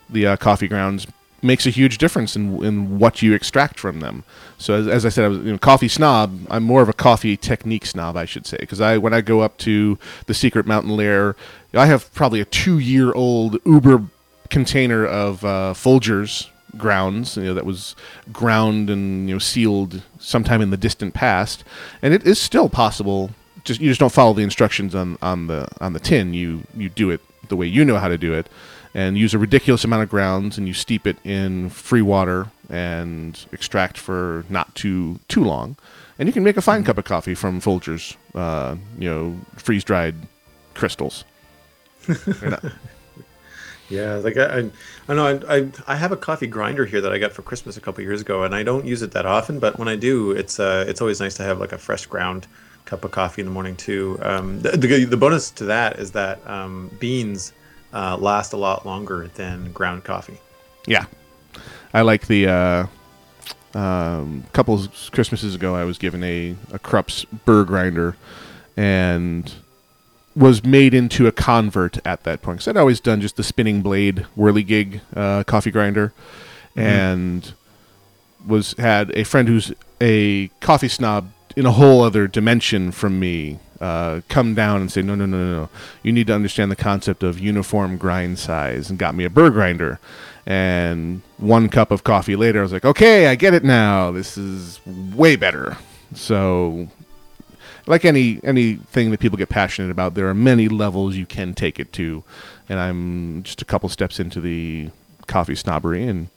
[0.09, 1.07] the uh, coffee grounds
[1.41, 4.23] makes a huge difference in in what you extract from them.
[4.57, 6.39] So as, as I said, I was you know, coffee snob.
[6.49, 9.41] I'm more of a coffee technique snob, I should say, because I when I go
[9.41, 11.35] up to the secret mountain lair,
[11.73, 14.03] I have probably a two year old Uber
[14.49, 17.95] container of uh, Folgers grounds, you know, that was
[18.31, 21.63] ground and you know sealed sometime in the distant past,
[22.01, 23.31] and it is still possible.
[23.63, 26.33] Just you just don't follow the instructions on, on the on the tin.
[26.33, 28.47] You you do it the way you know how to do it,
[28.97, 33.45] and use a ridiculous amount of grounds, and you steep it in free water and
[33.51, 35.77] extract for not too too long,
[36.17, 39.83] and you can make a fine cup of coffee from Folgers, uh, you know, freeze
[39.83, 40.15] dried
[40.73, 41.23] crystals.
[43.89, 44.69] Yeah, like I, I,
[45.07, 47.77] I know I, I, I have a coffee grinder here that I got for Christmas
[47.77, 50.31] a couple years ago, and I don't use it that often, but when I do,
[50.31, 52.47] it's uh, it's always nice to have like a fresh ground
[52.83, 54.19] cup of coffee in the morning too.
[54.21, 57.53] Um, the, the the bonus to that is that um, beans
[57.93, 60.37] uh, last a lot longer than ground coffee.
[60.85, 61.05] Yeah,
[61.93, 62.47] I like the.
[62.47, 62.87] Uh,
[63.77, 64.81] um, couple
[65.11, 68.15] Christmases ago, I was given a a Krups burr grinder,
[68.75, 69.53] and
[70.35, 72.59] was made into a convert at that point.
[72.59, 76.13] Because I'd always done just the spinning blade whirligig uh, coffee grinder,
[76.75, 76.81] Mhm.
[76.81, 77.53] and
[78.45, 83.59] was had a friend who's a coffee snob in a whole other dimension from me
[83.79, 85.69] uh, come down and say no no no no no.
[86.03, 89.49] You need to understand the concept of uniform grind size and got me a burr
[89.49, 89.99] grinder.
[90.45, 94.11] And one cup of coffee later i was like okay i get it now.
[94.11, 95.77] This is way better.
[96.13, 96.87] So
[97.85, 101.79] like any anything that people get passionate about there are many levels you can take
[101.79, 102.23] it to.
[102.69, 104.89] And i'm just a couple steps into the
[105.27, 106.29] coffee snobbery and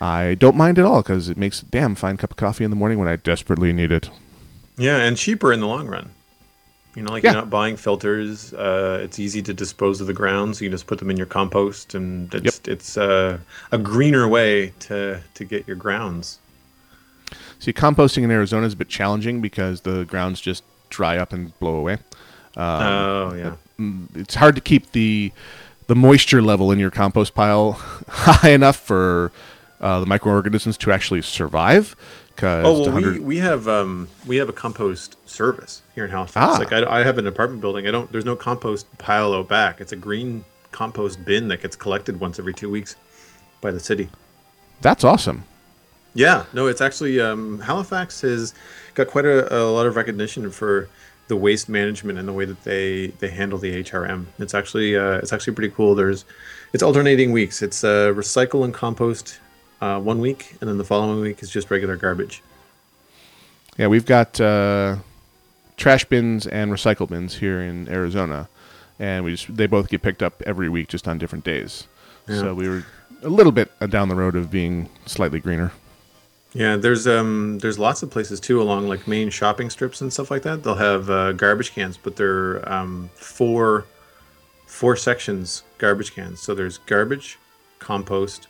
[0.00, 2.70] i don't mind at all because it makes a damn fine cup of coffee in
[2.70, 4.10] the morning when i desperately need it.
[4.76, 6.10] Yeah, and cheaper in the long run.
[6.94, 7.30] You know, like Yeah.
[7.32, 8.52] you're not buying filters.
[8.54, 11.26] Uh, it's easy to dispose of the ground, so you just put them in your
[11.26, 13.38] compost, and it's it's uh,
[13.72, 16.38] a greener way to to get your grounds.
[17.58, 21.58] See, composting in Arizona is a bit challenging because the grounds just dry up and
[21.58, 21.94] blow away.
[22.56, 23.54] Um, Oh, yeah.
[23.80, 25.32] mm, It's hard to keep the
[25.88, 27.72] the moisture level in your compost pile
[28.08, 29.32] high enough for
[29.80, 31.96] uh, the microorganisms to actually survive.
[32.34, 36.56] Because Oh well, we, we have um we have a compost service here in Halifax.
[36.56, 36.58] Ah.
[36.58, 37.86] Like I, I have an apartment building.
[37.86, 38.10] I don't.
[38.10, 39.80] There's no compost pile out back.
[39.80, 42.96] It's a green compost bin that gets collected once every two weeks
[43.60, 44.08] by the city.
[44.80, 45.44] that's awesome.
[46.14, 48.54] Yeah, no, it's actually um, Halifax has
[48.94, 50.88] got quite a, a lot of recognition for
[51.26, 54.26] the waste management and the way that they they handle the HRM.
[54.38, 55.94] It's actually uh, it's actually pretty cool.
[55.94, 56.24] There's
[56.72, 57.62] it's alternating weeks.
[57.62, 59.40] It's uh, recycle and compost
[59.80, 62.42] uh, one week, and then the following week is just regular garbage.
[63.76, 64.96] Yeah, we've got uh,
[65.76, 68.48] trash bins and recycle bins here in Arizona,
[68.98, 71.86] and we just they both get picked up every week, just on different days.
[72.28, 72.40] Yeah.
[72.40, 72.84] So we were
[73.22, 75.72] a little bit down the road of being slightly greener.
[76.54, 80.30] Yeah, there's um there's lots of places too along like main shopping strips and stuff
[80.30, 80.62] like that.
[80.62, 83.86] They'll have uh, garbage cans, but they're um, four
[84.66, 86.40] four sections garbage cans.
[86.40, 87.38] So there's garbage,
[87.80, 88.46] compost,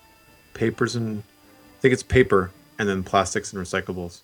[0.53, 4.21] papers and I think it's paper, and then plastics and recyclables.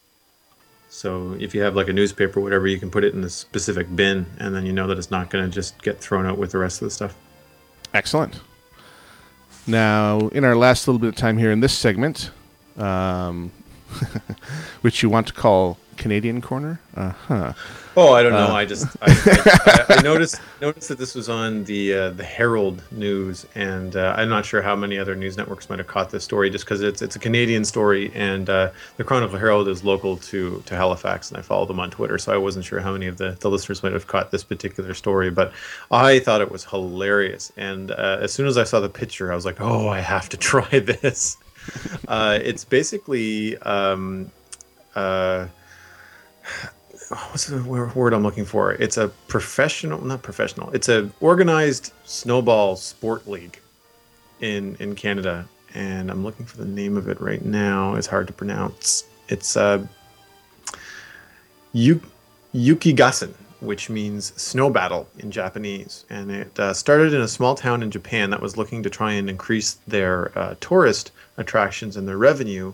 [0.91, 3.95] So if you have like a newspaper, whatever, you can put it in a specific
[3.95, 6.51] bin, and then you know that it's not going to just get thrown out with
[6.51, 7.15] the rest of the stuff.
[7.95, 8.41] Excellent.
[9.69, 12.33] Now, in our last little bit of time here in this segment,
[12.77, 13.53] um,
[14.81, 17.53] which you want to call Canadian Corner, uh huh.
[17.95, 18.47] Oh, I don't know.
[18.47, 22.25] Uh, I just I, I, I noticed noticed that this was on the uh, the
[22.25, 26.09] Herald News, and uh, I'm not sure how many other news networks might have caught
[26.11, 29.85] this story, just because it's it's a Canadian story, and uh, the Chronicle Herald is
[29.85, 32.93] local to to Halifax, and I follow them on Twitter, so I wasn't sure how
[32.93, 35.53] many of the, the listeners might have caught this particular story, but
[35.91, 39.35] I thought it was hilarious, and uh, as soon as I saw the picture, I
[39.35, 41.37] was like, oh, I have to try this.
[42.09, 43.59] uh, it's basically.
[43.59, 44.33] Um,
[44.97, 45.47] uh,
[47.09, 48.73] what's the word I'm looking for?
[48.73, 50.71] It's a professional, not professional.
[50.71, 53.59] It's a organized snowball sport league
[54.41, 57.95] in in Canada, and I'm looking for the name of it right now.
[57.95, 59.05] It's hard to pronounce.
[59.29, 59.87] It's uh,
[61.73, 62.03] Yu-
[62.55, 67.83] Yukigassen, which means snow battle in Japanese, and it uh, started in a small town
[67.83, 72.19] in Japan that was looking to try and increase their uh, tourist attractions and their
[72.19, 72.73] revenue.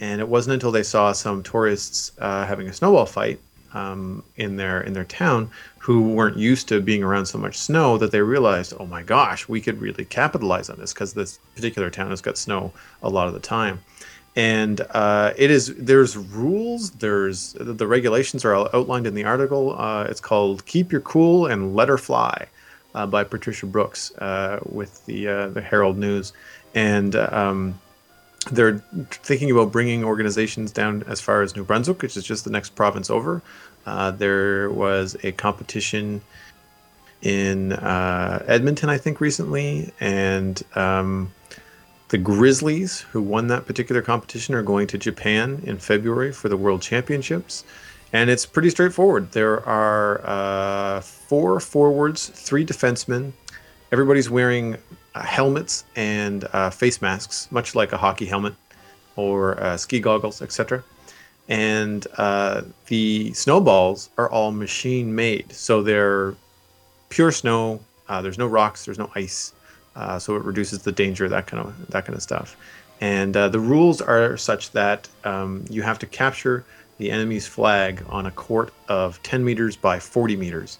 [0.00, 3.40] And it wasn't until they saw some tourists uh, having a snowball fight
[3.72, 7.96] um, in their in their town who weren't used to being around so much snow
[7.98, 11.90] that they realized, oh my gosh, we could really capitalize on this because this particular
[11.90, 12.72] town has got snow
[13.02, 13.80] a lot of the time.
[14.34, 19.78] And uh, it is there's rules, there's the regulations are outlined in the article.
[19.78, 22.46] Uh, it's called "Keep Your Cool and Let Her Fly"
[22.94, 26.34] uh, by Patricia Brooks uh, with the uh, the Herald News,
[26.74, 27.78] and um,
[28.50, 28.78] they're
[29.10, 32.74] thinking about bringing organizations down as far as New Brunswick, which is just the next
[32.74, 33.42] province over.
[33.84, 36.20] Uh, there was a competition
[37.22, 41.32] in uh, Edmonton, I think, recently, and um,
[42.08, 46.56] the Grizzlies, who won that particular competition, are going to Japan in February for the
[46.56, 47.64] World Championships.
[48.12, 49.32] And it's pretty straightforward.
[49.32, 53.32] There are uh, four forwards, three defensemen.
[53.90, 54.76] Everybody's wearing
[55.16, 58.54] uh, helmets and uh, face masks, much like a hockey helmet
[59.16, 60.84] or uh, ski goggles, etc.
[61.48, 65.50] And uh, the snowballs are all machine made.
[65.52, 66.34] So they're
[67.08, 69.52] pure snow, Uh, there's no rocks, there's no ice,
[70.18, 72.56] so it reduces the danger that kind of that kind of stuff.
[73.00, 76.64] And the rules are such that um, you have to capture
[76.98, 80.78] the enemy's flag on a court of 10 meters by 40 meters,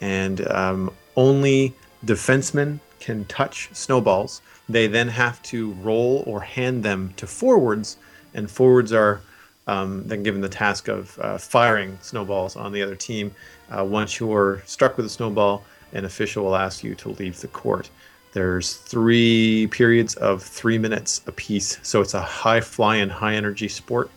[0.00, 1.72] and um, only
[2.04, 4.42] defensemen can touch snowballs.
[4.68, 7.96] They then have to roll or hand them to forwards,
[8.34, 9.20] and forwards are
[9.66, 13.34] um, then given the task of uh, firing snowballs on the other team.
[13.70, 17.48] Uh, once you're struck with a snowball, an official will ask you to leave the
[17.48, 17.90] court.
[18.32, 24.10] There's three periods of three minutes apiece, so it's a high flying, high energy sport,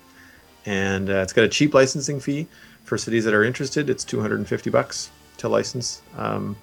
[0.66, 2.48] and uh, it's got a cheap licensing fee
[2.84, 3.90] for cities that are interested.
[3.90, 6.58] It's 250 bucks to license um,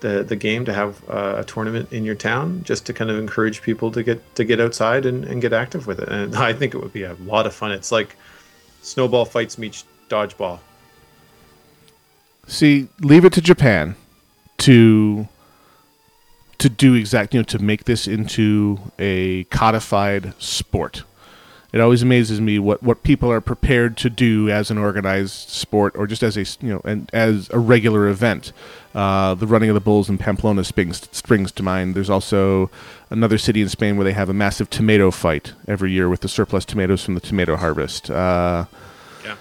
[0.00, 3.18] the the game to have uh, a tournament in your town, just to kind of
[3.18, 6.08] encourage people to get to get outside and, and get active with it.
[6.08, 7.72] And I think it would be a lot of fun.
[7.72, 8.16] It's like
[8.82, 10.60] snowball fights meets dodgeball.
[12.46, 13.94] See, leave it to Japan
[14.58, 15.28] to
[16.58, 21.04] to do exact, you know, to make this into a codified sport.
[21.72, 25.94] It always amazes me what, what people are prepared to do as an organized sport
[25.96, 28.52] or just as a you know and as a regular event.
[28.92, 31.94] Uh, the running of the bulls in Pamplona springs springs to mind.
[31.94, 32.70] There's also
[33.08, 36.28] another city in Spain where they have a massive tomato fight every year with the
[36.28, 38.10] surplus tomatoes from the tomato harvest.
[38.10, 38.64] Uh,
[39.24, 39.36] yeah.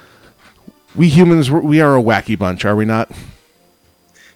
[0.95, 3.11] We humans, we're- a wacky bunch, are we not?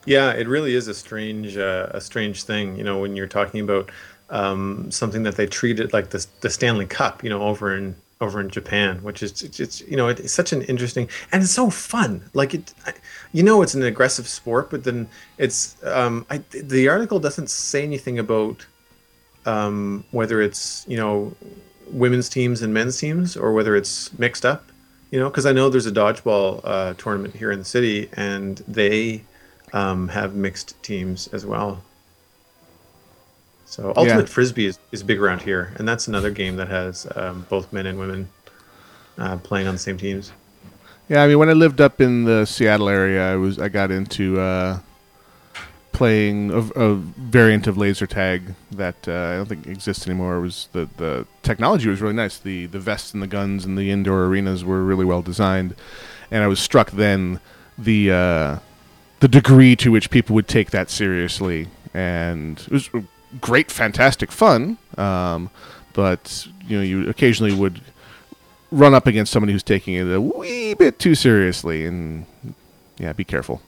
[0.06, 2.76] Yeah, it really is a strange, uh, a strange thing.
[2.76, 3.90] You know, when you're talking about
[4.34, 8.42] um, something that they treated like the the Stanley Cup, you know, over in over
[8.42, 11.70] in Japan, which is it's, it's you know it's such an interesting and it's so
[11.70, 12.30] fun.
[12.34, 12.94] Like it, I,
[13.32, 15.08] you know, it's an aggressive sport, but then
[15.38, 18.66] it's um, I, the article doesn't say anything about
[19.46, 21.36] um, whether it's you know
[21.92, 24.66] women's teams and men's teams or whether it's mixed up.
[25.12, 28.58] You know, because I know there's a dodgeball uh, tournament here in the city, and
[28.68, 29.22] they
[29.72, 31.84] um, have mixed teams as well.
[33.74, 37.48] So ultimate frisbee is, is big around here, and that's another game that has um,
[37.50, 38.30] both men and women
[39.18, 40.32] uh, playing on the same teams.
[41.10, 43.90] Yeah, I mean, when I lived up in the Seattle area, I was I got
[43.90, 44.78] into uh,
[45.92, 50.36] playing a, a variant of laser tag that uh, I don't think exists anymore.
[50.36, 52.38] It was the the technology was really nice.
[52.38, 55.74] the The vests and the guns and the indoor arenas were really well designed,
[56.30, 57.40] and I was struck then
[57.76, 58.60] the uh,
[59.20, 62.90] the degree to which people would take that seriously, and it was
[63.42, 64.78] great, fantastic fun.
[64.98, 65.50] Um,
[65.94, 67.82] but you know, you occasionally would
[68.72, 72.26] run up against somebody who's taking it a wee bit too seriously, and
[72.98, 73.62] yeah, be careful.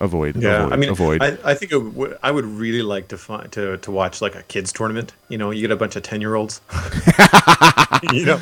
[0.00, 0.36] Avoid.
[0.36, 1.22] Yeah, avoid, I mean, avoid.
[1.22, 4.34] I, I think it would, I would really like to find to to watch like
[4.34, 5.12] a kids tournament.
[5.28, 6.60] You know, you get a bunch of ten year olds.
[8.12, 8.40] you know,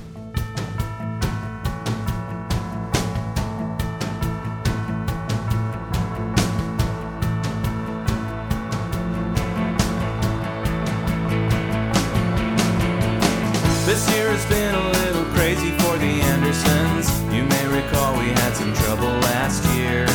[14.49, 17.09] been a little crazy for the Andersons.
[17.33, 20.07] You may recall we had some trouble last year.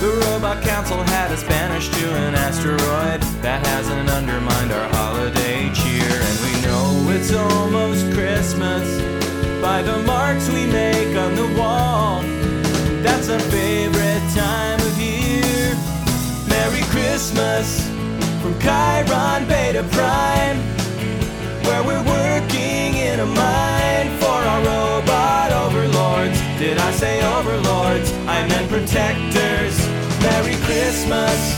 [0.00, 6.08] The Robot Council had us banished to an asteroid that hasn't undermined our holiday cheer.
[6.08, 8.86] And we know it's almost Christmas
[9.60, 12.22] by the marks we make on the wall.
[13.02, 15.74] That's our favorite time of year.
[16.48, 17.86] Merry Christmas
[18.40, 20.76] from Chiron Beta Prime
[21.66, 22.55] where we're working
[31.06, 31.54] Christmas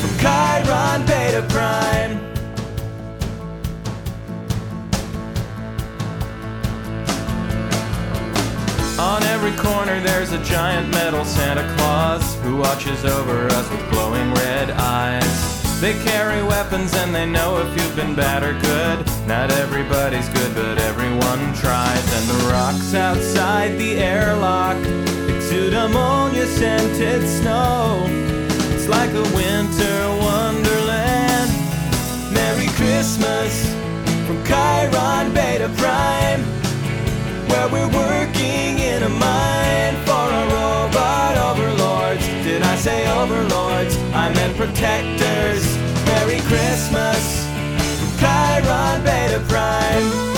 [0.00, 2.20] from Chiron Beta Prime.
[8.98, 14.34] On every corner there's a giant metal Santa Claus who watches over us with glowing
[14.34, 15.80] red eyes.
[15.80, 19.06] They carry weapons and they know if you've been bad or good.
[19.26, 22.06] Not everybody's good, but everyone tries.
[22.16, 24.76] And the rocks outside the airlock
[25.84, 28.04] ammonia scented snow.
[28.74, 31.50] It's like a winter wonderland.
[32.32, 33.52] Merry Christmas
[34.26, 36.42] from Chiron Beta Prime
[37.50, 42.26] where we're working in a mine for our robot overlords.
[42.44, 43.96] Did I say overlords?
[44.14, 45.64] I meant protectors.
[46.06, 47.22] Merry Christmas
[47.98, 50.31] from Chiron Beta Prime.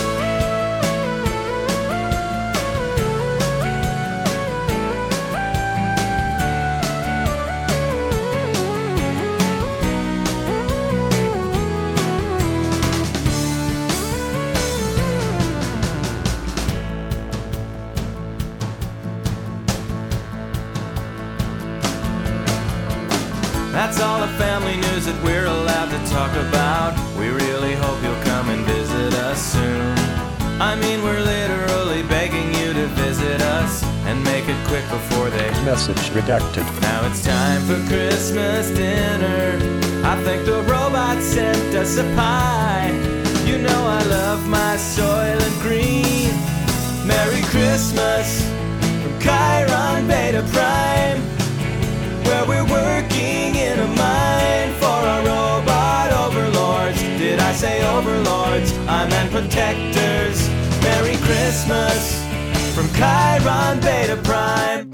[25.05, 26.95] News that we're allowed to talk about.
[27.19, 29.99] We really hope you'll come and visit us soon.
[30.61, 35.51] I mean, we're literally begging you to visit us and make it quick before they.
[35.65, 36.65] Message redacted.
[36.81, 39.59] Now it's time for Christmas dinner.
[40.05, 42.93] I think the robot sent us a pie.
[43.45, 46.33] You know I love my soil and green.
[47.07, 48.43] Merry Christmas
[49.03, 51.21] from Chiron Beta Prime
[52.25, 53.54] where we're working
[57.55, 58.73] say overlords?
[58.89, 60.49] I meant protectors.
[60.83, 62.25] Merry Christmas
[62.75, 64.91] from Chiron Beta Prime.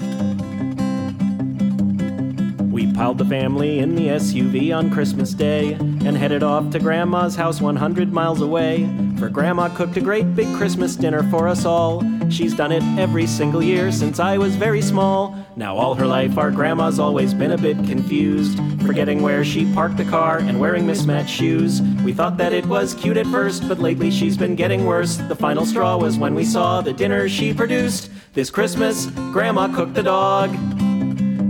[2.71, 7.35] We piled the family in the SUV on Christmas Day and headed off to Grandma's
[7.35, 8.83] house 100 miles away.
[9.21, 12.01] For Grandma cooked a great big Christmas dinner for us all.
[12.31, 15.37] She's done it every single year since I was very small.
[15.55, 19.97] Now, all her life, our grandma's always been a bit confused, forgetting where she parked
[19.97, 21.83] the car and wearing mismatched shoes.
[22.03, 25.17] We thought that it was cute at first, but lately she's been getting worse.
[25.17, 28.09] The final straw was when we saw the dinner she produced.
[28.33, 30.49] This Christmas, Grandma cooked the dog.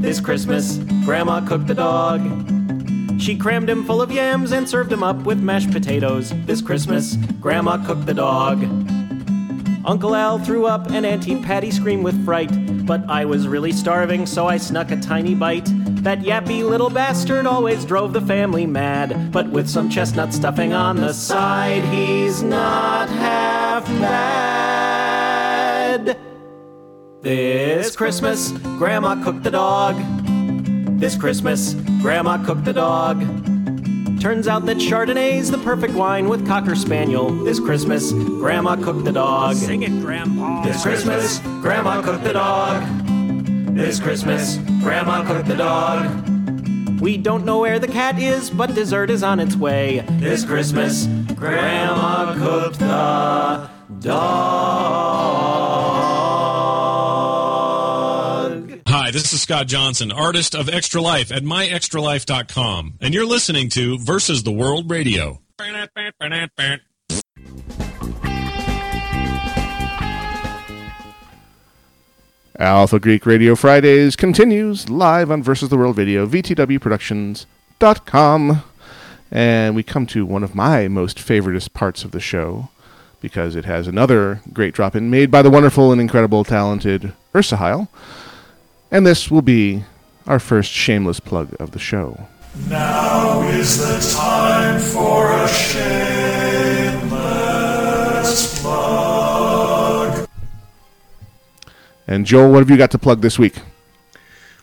[0.02, 2.61] This Christmas, Grandma cooked the dog.
[3.22, 6.34] She crammed him full of yams and served him up with mashed potatoes.
[6.48, 8.64] This Christmas, Grandma cooked the dog.
[9.86, 12.50] Uncle Al threw up and Auntie Patty screamed with fright.
[12.88, 15.70] But I was really starving, so I snuck a tiny bite.
[16.04, 19.32] That yappy little bastard always drove the family mad.
[19.32, 24.42] But with some chestnut stuffing on the side, he's not half bad.
[27.22, 30.21] This Christmas, Grandma cooked the dog.
[31.02, 33.22] This Christmas, Grandma cooked the dog.
[34.22, 37.32] Turns out that Chardonnay's the perfect wine with Cocker Spaniel.
[37.44, 39.56] This Christmas, Grandma cooked the dog.
[39.56, 40.64] Sing it, Grandpa.
[40.64, 42.84] This Christmas, Grandma cooked the dog.
[43.76, 47.02] This Christmas, Grandma cooked the dog.
[47.02, 50.06] We don't know where the cat is, but dessert is on its way.
[50.20, 53.72] This Christmas, Grandma cooked the
[54.02, 55.31] dog.
[59.22, 64.42] This is Scott Johnson, artist of Extra Life at myextralife.com, and you're listening to Versus
[64.42, 65.44] the World Radio.
[72.58, 78.64] Alpha Greek Radio Fridays continues live on Versus the World Video, VTWProductions.com.
[79.30, 82.70] And we come to one of my most favoritist parts of the show
[83.20, 87.88] because it has another great drop in made by the wonderful and incredible, talented Ursahile.
[88.92, 89.86] And this will be
[90.28, 92.28] our first shameless plug of the show.
[92.68, 96.52] Now is the time for a shameless
[98.62, 100.28] plug.
[102.06, 103.56] And Joel, what have you got to plug this week?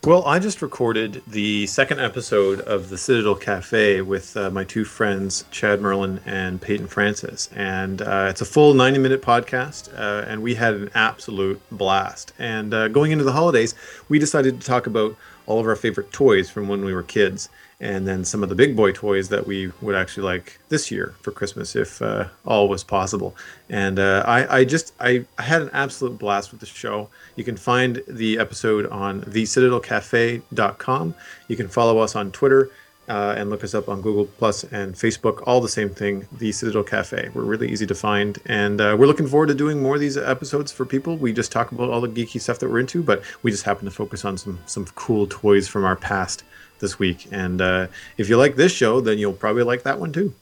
[0.04, 4.84] Well, I just recorded the second episode of the Citadel Cafe with uh, my two
[4.84, 7.50] friends, Chad Merlin and Peyton Francis.
[7.52, 12.32] And uh, it's a full 90 minute podcast, uh, and we had an absolute blast.
[12.38, 13.74] And uh, going into the holidays,
[14.08, 17.48] we decided to talk about all of our favorite toys from when we were kids,
[17.80, 21.14] and then some of the big boy toys that we would actually like this year
[21.22, 23.34] for Christmas, if uh, all was possible.
[23.68, 27.08] And uh, I, I just I, I had an absolute blast with the show.
[27.38, 31.14] You can find the episode on thecitadelcafe.com.
[31.46, 32.68] You can follow us on Twitter
[33.08, 35.44] uh, and look us up on Google Plus and Facebook.
[35.46, 37.30] All the same thing, the Citadel Cafe.
[37.32, 40.16] We're really easy to find, and uh, we're looking forward to doing more of these
[40.16, 41.16] episodes for people.
[41.16, 43.84] We just talk about all the geeky stuff that we're into, but we just happen
[43.84, 46.42] to focus on some some cool toys from our past
[46.80, 47.28] this week.
[47.30, 47.86] And uh,
[48.16, 50.34] if you like this show, then you'll probably like that one too.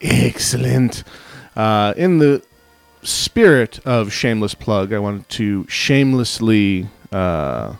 [0.00, 1.04] Excellent.
[1.54, 2.42] Uh, in the
[3.02, 7.76] spirit of shameless plug, I wanted to shamelessly uh,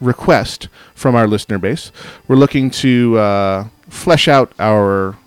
[0.00, 1.92] request from our listener base.
[2.28, 5.18] We're looking to uh, flesh out our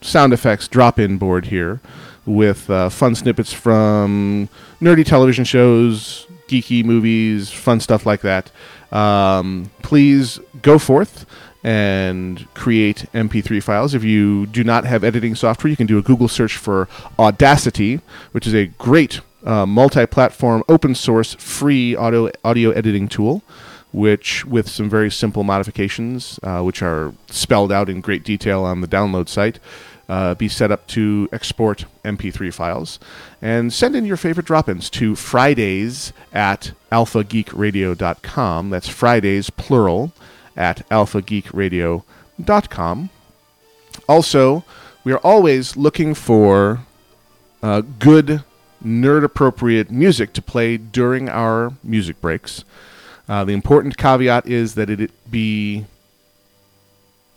[0.00, 1.80] sound effects drop in board here
[2.26, 4.48] with uh, fun snippets from
[4.80, 8.50] nerdy television shows, geeky movies, fun stuff like that.
[8.92, 11.26] Um, please go forth
[11.62, 13.94] and create MP3 files.
[13.94, 16.88] If you do not have editing software, you can do a Google search for
[17.18, 18.00] Audacity,
[18.32, 23.42] which is a great uh, multi platform, open source, free audio, audio editing tool.
[23.92, 28.82] Which, with some very simple modifications, uh, which are spelled out in great detail on
[28.82, 29.58] the download site,
[30.10, 32.98] uh, be set up to export MP3 files.
[33.40, 38.70] And send in your favorite drop ins to Fridays at alphageekradio.com.
[38.70, 40.12] That's Fridays, plural,
[40.56, 43.10] at alphageekradio.com.
[44.08, 44.64] Also,
[45.04, 46.80] we are always looking for
[47.62, 48.42] uh, good
[48.84, 52.64] nerd appropriate music to play during our music breaks.
[53.28, 55.84] Uh, the important caveat is that it be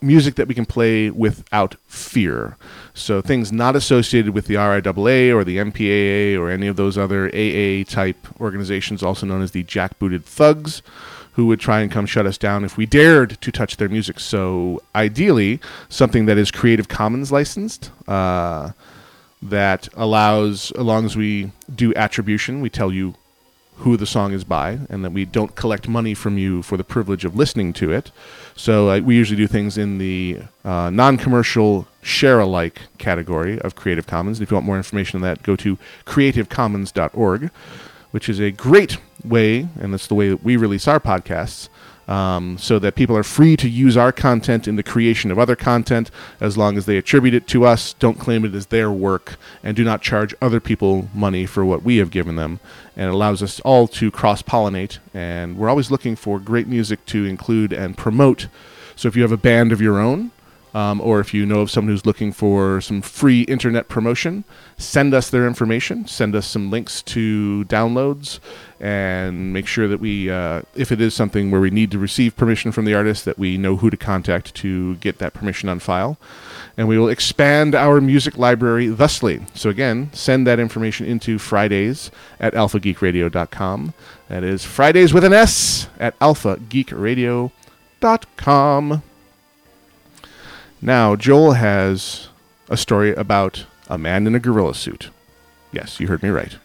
[0.00, 2.56] music that we can play without fear.
[2.92, 7.28] So things not associated with the RIAA or the MPAA or any of those other
[7.28, 10.82] AA type organizations, also known as the jackbooted thugs,
[11.34, 14.20] who would try and come shut us down if we dared to touch their music.
[14.20, 17.90] So ideally, something that is Creative Commons licensed.
[18.08, 18.72] Uh,
[19.44, 23.14] that allows, as long as we do attribution, we tell you
[23.78, 26.84] who the song is by, and that we don't collect money from you for the
[26.84, 28.10] privilege of listening to it.
[28.56, 34.40] So uh, we usually do things in the uh, non-commercial share-alike category of Creative Commons.
[34.40, 35.76] If you want more information on that, go to
[36.06, 37.50] creativecommons.org,
[38.12, 41.68] which is a great way, and that's the way that we release our podcasts,
[42.06, 45.56] um, so that people are free to use our content in the creation of other
[45.56, 46.10] content
[46.40, 49.76] as long as they attribute it to us, don't claim it as their work, and
[49.76, 52.60] do not charge other people money for what we have given them.
[52.96, 54.98] And it allows us all to cross pollinate.
[55.14, 58.48] And we're always looking for great music to include and promote.
[58.96, 60.30] So if you have a band of your own,
[60.74, 64.42] um, or if you know of someone who's looking for some free internet promotion,
[64.76, 66.08] send us their information.
[66.08, 68.40] Send us some links to downloads,
[68.80, 72.36] and make sure that we, uh, if it is something where we need to receive
[72.36, 75.78] permission from the artist, that we know who to contact to get that permission on
[75.78, 76.18] file.
[76.76, 79.46] And we will expand our music library thusly.
[79.54, 82.10] So again, send that information into Fridays
[82.40, 83.94] at alphageekradio.com.
[84.28, 89.02] That is Fridays with an S at alphageekradio.com.
[90.84, 92.28] Now, Joel has
[92.68, 95.08] a story about a man in a gorilla suit.
[95.72, 96.58] Yes, you heard me right.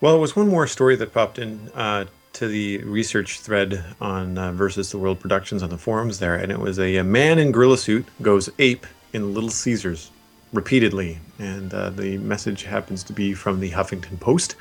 [0.00, 4.38] Well, it was one more story that popped in uh, to the research thread on
[4.38, 7.38] uh, versus the World Productions on the forums there, and it was a, a man
[7.38, 10.10] in gorilla suit goes ape in Little Caesars
[10.54, 14.56] repeatedly, and uh, the message happens to be from the Huffington Post.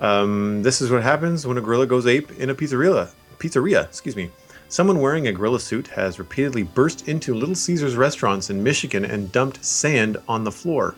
[0.00, 3.10] Um, this is what happens when a gorilla goes ape in a pizzeria.
[3.38, 4.30] Pizzeria, excuse me.
[4.68, 9.30] Someone wearing a gorilla suit has repeatedly burst into Little Caesars restaurants in Michigan and
[9.30, 10.94] dumped sand on the floor.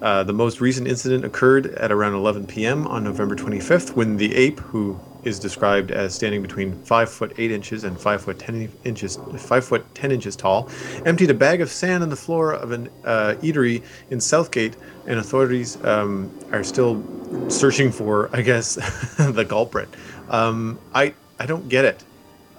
[0.00, 2.86] Uh, the most recent incident occurred at around 11 p.m.
[2.86, 7.50] on November 25th when the ape, who is described as standing between 5 foot 8
[7.50, 10.68] inches and 5 foot 10 inches 5 foot 10 inches tall,
[11.04, 14.76] emptied a bag of sand on the floor of an uh, eatery in Southgate,
[15.06, 17.02] and authorities um, are still
[17.48, 18.74] searching for, I guess,
[19.16, 19.88] the culprit.
[20.28, 22.02] Um, I I don't get it.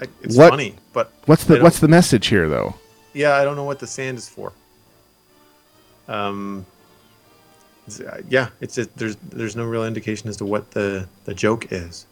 [0.02, 2.76] I, it's What- funny, but What's the What's the message here, though?
[3.14, 4.52] yeah, I don't know what the sand is for.
[6.08, 6.66] Um,
[8.06, 11.72] uh, yeah, it's a, there's there's no real indication as to what the the joke
[11.72, 12.06] is.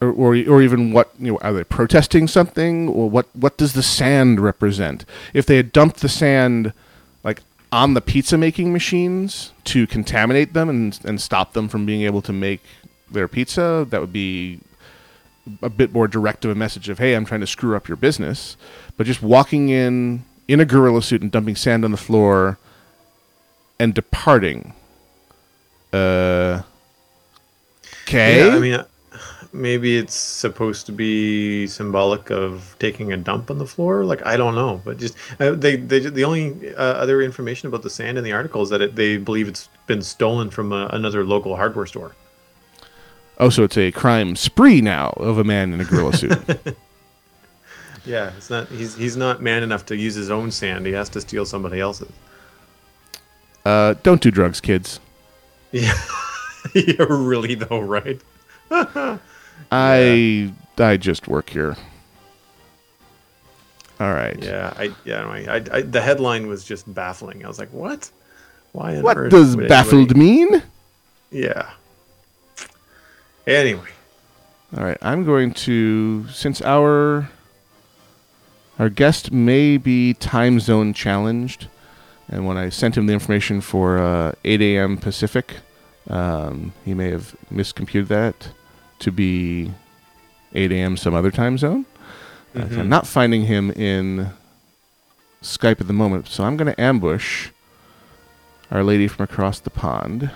[0.00, 3.74] or, or or even what you know are they protesting something or what what does
[3.74, 5.04] the sand represent
[5.34, 6.72] if they had dumped the sand
[7.22, 12.02] like on the pizza making machines to contaminate them and and stop them from being
[12.02, 12.62] able to make
[13.10, 14.58] their pizza that would be
[15.62, 17.96] a bit more direct of a message of hey i'm trying to screw up your
[17.96, 18.56] business
[18.96, 22.58] but just walking in in a gorilla suit and dumping sand on the floor
[23.78, 24.74] and departing
[25.92, 26.62] uh
[28.02, 28.84] okay Yeah, I mean,
[29.52, 34.04] maybe it's supposed to be symbolic of taking a dump on the floor.
[34.04, 37.82] Like I don't know, but just uh, they they the only uh, other information about
[37.82, 40.86] the sand in the article is that it, they believe it's been stolen from uh,
[40.88, 42.14] another local hardware store.
[43.40, 46.38] Oh, so it's a crime spree now of a man in a gorilla suit.
[48.06, 48.68] Yeah, it's not.
[48.68, 50.86] He's he's not man enough to use his own sand.
[50.86, 52.10] He has to steal somebody else's.
[53.64, 55.00] Uh, don't do drugs, kids.
[55.70, 55.92] Yeah,
[56.74, 58.18] you're really though, right?
[59.70, 61.76] I I just work here.
[64.00, 64.42] All right.
[64.42, 67.44] Yeah, I yeah, anyway, I, I, the headline was just baffling.
[67.44, 68.10] I was like, what?
[68.72, 69.00] Why?
[69.02, 70.62] What does baffled anybody- mean?
[71.30, 71.70] Yeah.
[73.50, 73.88] Anyway,
[74.76, 77.28] All right, I'm going to since our
[78.78, 81.66] our guest may be time zone challenged,
[82.28, 84.96] and when I sent him the information for uh, 8 a.m.
[84.98, 85.56] Pacific,
[86.08, 88.50] um, he may have miscomputed that
[89.00, 89.72] to be
[90.54, 90.96] 8 a.m.
[90.96, 91.84] some other time zone.
[92.54, 92.78] Uh, so Mhm.
[92.78, 94.30] I'm not finding him in
[95.42, 97.48] Skype at the moment, so I'm going to ambush
[98.70, 100.30] our lady from across the pond.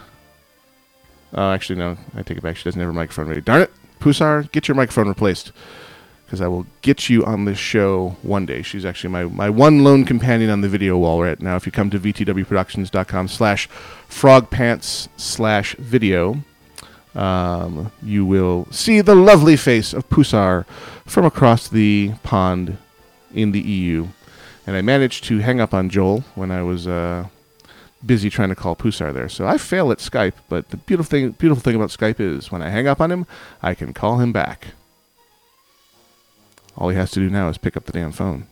[1.35, 1.97] Oh, actually, no.
[2.15, 2.57] I take it back.
[2.57, 3.41] She doesn't have her microphone ready.
[3.41, 3.73] Darn it.
[4.01, 5.53] Pusar, get your microphone replaced.
[6.25, 8.63] Because I will get you on this show one day.
[8.63, 11.57] She's actually my, my one lone companion on the video wall right now.
[11.57, 13.69] If you come to vtwproductions.com slash
[14.09, 16.39] frogpants slash video,
[17.15, 20.67] um, you will see the lovely face of Pusar
[21.05, 22.79] from across the pond
[23.35, 24.09] in the EU.
[24.67, 27.29] And I managed to hang up on Joel when I was uh,
[28.07, 29.29] busy trying to call Pusar there.
[29.29, 32.63] So I fail at Skype, but the beautiful thing, beautiful thing about Skype is when
[32.63, 33.27] I hang up on him,
[33.63, 34.69] I can call him back.
[36.77, 38.47] All he has to do now is pick up the damn phone.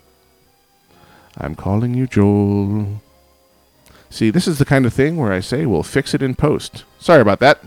[1.36, 3.00] I'm calling you, Joel.
[4.10, 6.84] See, this is the kind of thing where I say we'll fix it in post.
[6.98, 7.62] Sorry about that.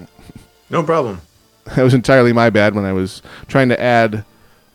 [0.69, 1.21] no problem.
[1.75, 4.23] That was entirely my bad when I was trying to add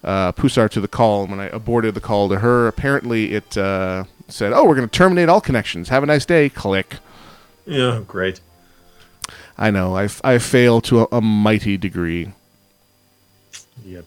[0.03, 1.23] uh, Pusar to the call.
[1.23, 4.89] And when I aborted the call to her, apparently it uh, said, "Oh, we're going
[4.89, 5.89] to terminate all connections.
[5.89, 6.97] Have a nice day." Click.
[7.67, 8.41] Yeah, great.
[9.59, 9.97] I know.
[9.97, 12.33] I, I fail to a, a mighty degree.
[13.85, 14.07] Yep.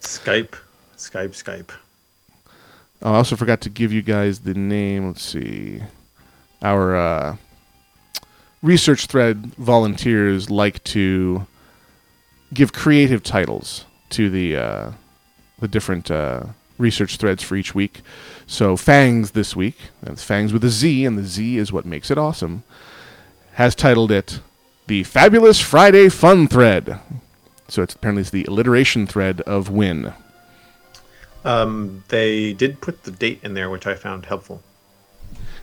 [0.00, 0.54] Skype,
[0.96, 1.70] Skype, Skype.
[3.02, 5.08] Oh, I also forgot to give you guys the name.
[5.08, 5.82] Let's see.
[6.62, 7.36] Our uh,
[8.62, 11.46] research thread volunteers like to
[12.52, 14.90] give creative titles to the uh,
[15.60, 16.44] the different uh,
[16.78, 18.02] research threads for each week.
[18.46, 22.10] So Fangs this week, that's Fangs with a Z, and the Z is what makes
[22.10, 22.62] it awesome,
[23.54, 24.40] has titled it
[24.86, 27.00] the Fabulous Friday Fun Thread.
[27.68, 30.14] So it's apparently it's the alliteration thread of Win.
[31.44, 34.62] Um, they did put the date in there, which I found helpful.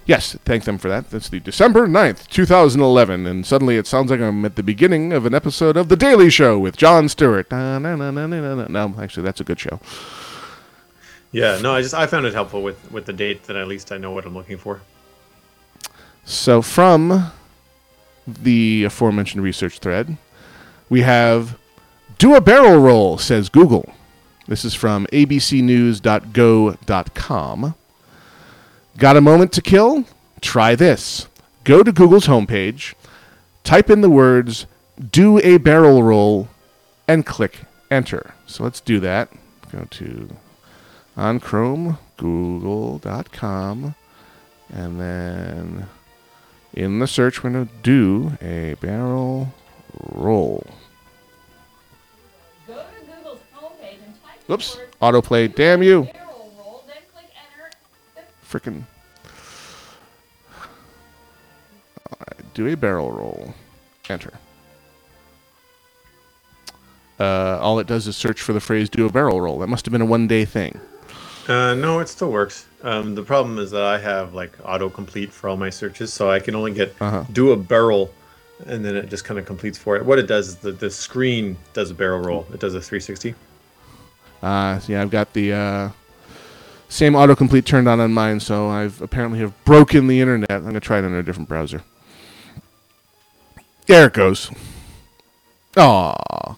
[0.06, 1.10] Yes, thank them for that.
[1.10, 5.26] That's the December 9th, 2011, and suddenly it sounds like I'm at the beginning of
[5.26, 7.49] an episode of The Daily Show with Jon Stewart.
[7.49, 8.68] Na, na, na, na, na, na.
[8.68, 9.80] No, actually, that's a good show.
[11.32, 13.91] Yeah, no, I just I found it helpful with with the date that at least
[13.91, 14.82] I know what I'm looking for.
[16.23, 17.32] So, from
[18.27, 20.18] the aforementioned research thread,
[20.88, 21.57] we have
[22.19, 23.91] Do a Barrel Roll, says Google.
[24.48, 27.76] This is from abcnews.go.com.
[28.97, 30.05] Got a moment to kill?
[30.41, 31.27] Try this.
[31.63, 32.93] Go to Google's homepage,
[33.63, 34.67] type in the words
[35.11, 36.47] do a barrel roll,
[37.07, 37.61] and click
[37.91, 38.34] enter.
[38.45, 39.30] So let's do that.
[39.72, 40.30] Go to
[41.17, 43.95] on Chrome, google.com,
[44.72, 45.88] and then
[46.73, 49.53] in the search window, do a barrel
[50.11, 50.65] roll.
[54.47, 56.07] Whoops, autoplay, damn you.
[58.56, 58.84] Frickin'.
[62.11, 63.53] Alright, do a barrel roll.
[64.10, 64.32] Enter.
[67.19, 69.60] Uh, all it does is search for the phrase do a barrel roll.
[69.60, 70.80] That must have been a one day thing.
[71.48, 72.65] Uh, no, it still works.
[72.82, 76.40] Um, the problem is that I have like autocomplete for all my searches, so I
[76.40, 77.23] can only get Uh-huh.
[77.32, 78.14] do a barrel,
[78.68, 80.06] and then it just kind of completes for it.
[80.06, 82.48] What it does is the the screen does a barrel roll.
[82.53, 83.36] It does a 360.
[84.41, 85.90] Uh, yeah, I've got the uh,
[86.95, 90.49] same autocomplete turned on on mine, so I've apparently have broken the internet.
[90.51, 91.81] I'm gonna try it on a different browser.
[93.88, 94.49] There it goes.
[95.77, 96.55] Aw,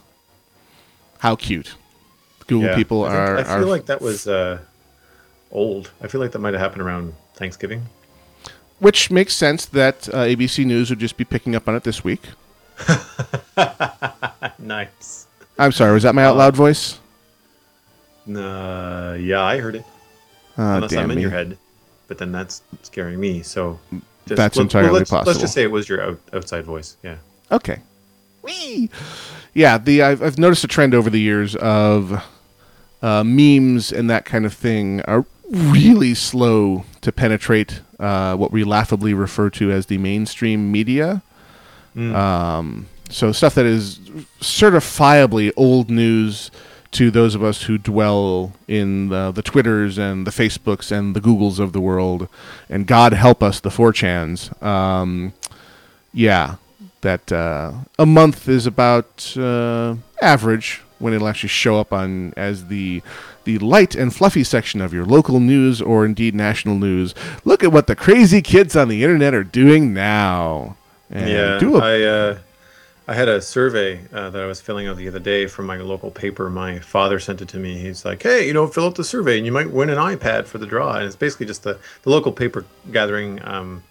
[1.19, 1.75] how cute!
[2.45, 3.37] Google Yeah, people I think- are.
[3.39, 4.59] I feel are like that was uh,
[5.51, 5.91] old.
[6.01, 7.87] I feel like that might have happened around Thanksgiving.
[8.79, 12.03] which makes sense that uh, ABC News would just be picking up on it this
[12.03, 12.21] week.
[14.59, 15.25] nice.
[15.57, 16.99] I'm sorry, was that my out loud voice?
[18.29, 19.85] Uh, yeah, I heard it.
[20.57, 21.21] Ah, Unless I'm in me.
[21.21, 21.57] your head,
[22.07, 23.41] but then that's scaring me.
[23.43, 23.79] So
[24.25, 26.97] just- That's let- entirely let's, Let's just say it was your out, outside voice.
[27.03, 27.17] Yeah.
[27.51, 27.79] Okay.
[28.41, 28.89] Whee!
[29.53, 32.23] Yeah, the I've, I've noticed a trend over the years of
[33.01, 38.63] uh, memes and that kind of thing are really slow to penetrate uh, what we
[38.63, 41.21] laughably refer to as the mainstream media.
[41.95, 42.13] Mm.
[42.15, 43.99] Um, so stuff that is
[44.41, 46.51] certifiably old news
[46.91, 51.21] to those of us who dwell in the, the Twitters and the Facebooks and the
[51.21, 52.27] Googles of the world,
[52.69, 54.61] and God help us, the 4chans.
[54.63, 55.33] Um,
[56.13, 56.55] yeah,
[57.01, 62.67] that uh, a month is about uh, average when it'll actually show up on as
[62.67, 63.01] the
[63.43, 67.13] the light and fluffy section of your local news or indeed national news.
[67.45, 70.75] Look at what the crazy kids on the internet are doing now.
[71.09, 72.37] And yeah, do a- I uh,
[73.09, 75.77] I had a survey uh, that I was filling out the other day from my
[75.77, 76.49] local paper.
[76.49, 77.77] My father sent it to me.
[77.79, 80.45] He's like, "Hey, you know, fill out the survey, and you might win an iPad
[80.45, 83.39] for the draw." And it's basically just the the local paper gathering.
[83.45, 83.83] Um,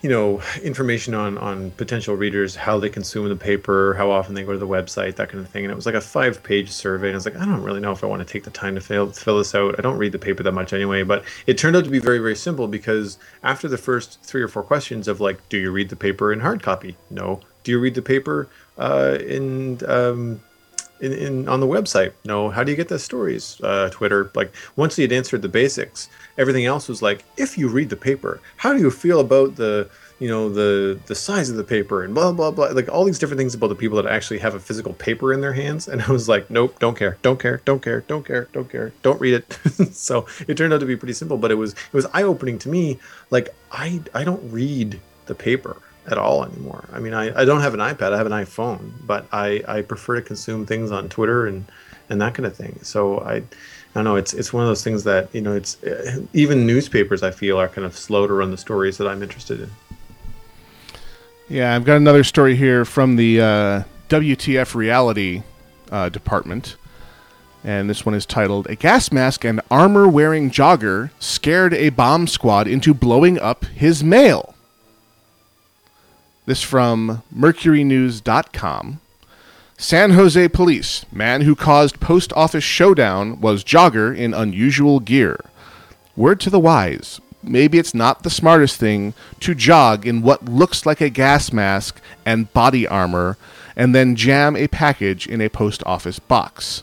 [0.00, 4.44] you know, information on on potential readers, how they consume the paper, how often they
[4.44, 5.64] go to the website, that kind of thing.
[5.64, 7.08] And it was like a five page survey.
[7.08, 8.74] And I was like, I don't really know if I want to take the time
[8.76, 9.74] to fill fill this out.
[9.78, 11.02] I don't read the paper that much anyway.
[11.02, 14.48] But it turned out to be very very simple because after the first three or
[14.48, 16.96] four questions of like, do you read the paper in hard copy?
[17.10, 17.40] No.
[17.68, 20.40] Do you read the paper uh, in um,
[21.02, 22.12] in, in on the website.
[22.24, 23.60] No, how do you get the stories?
[23.62, 24.30] Uh, Twitter.
[24.34, 26.08] Like once he had answered the basics,
[26.38, 29.90] everything else was like, if you read the paper, how do you feel about the
[30.18, 33.18] you know the the size of the paper and blah blah blah like all these
[33.18, 36.02] different things about the people that actually have a physical paper in their hands and
[36.02, 39.20] i was like nope don't care don't care don't care don't care don't care don't
[39.20, 42.04] read it so it turned out to be pretty simple but it was it was
[42.14, 42.98] eye-opening to me
[43.30, 47.60] like i i don't read the paper at all anymore i mean i, I don't
[47.60, 51.08] have an ipad i have an iphone but i i prefer to consume things on
[51.08, 51.64] twitter and
[52.08, 53.42] and that kind of thing so i
[53.94, 54.16] I don't know.
[54.16, 55.54] It's it's one of those things that you know.
[55.54, 57.22] It's uh, even newspapers.
[57.22, 59.70] I feel are kind of slow to run the stories that I'm interested in.
[61.48, 65.42] Yeah, I've got another story here from the uh, WTF reality
[65.90, 66.76] uh, department.
[67.64, 72.26] And this one is titled A Gas Mask and Armor Wearing Jogger Scared a Bomb
[72.26, 74.54] Squad into Blowing Up His Mail.
[76.48, 79.00] This from MercuryNews.com.
[79.76, 81.04] San Jose Police.
[81.12, 85.38] Man who caused post office showdown was jogger in unusual gear.
[86.16, 90.86] Word to the wise maybe it's not the smartest thing to jog in what looks
[90.86, 93.36] like a gas mask and body armor
[93.76, 96.82] and then jam a package in a post office box.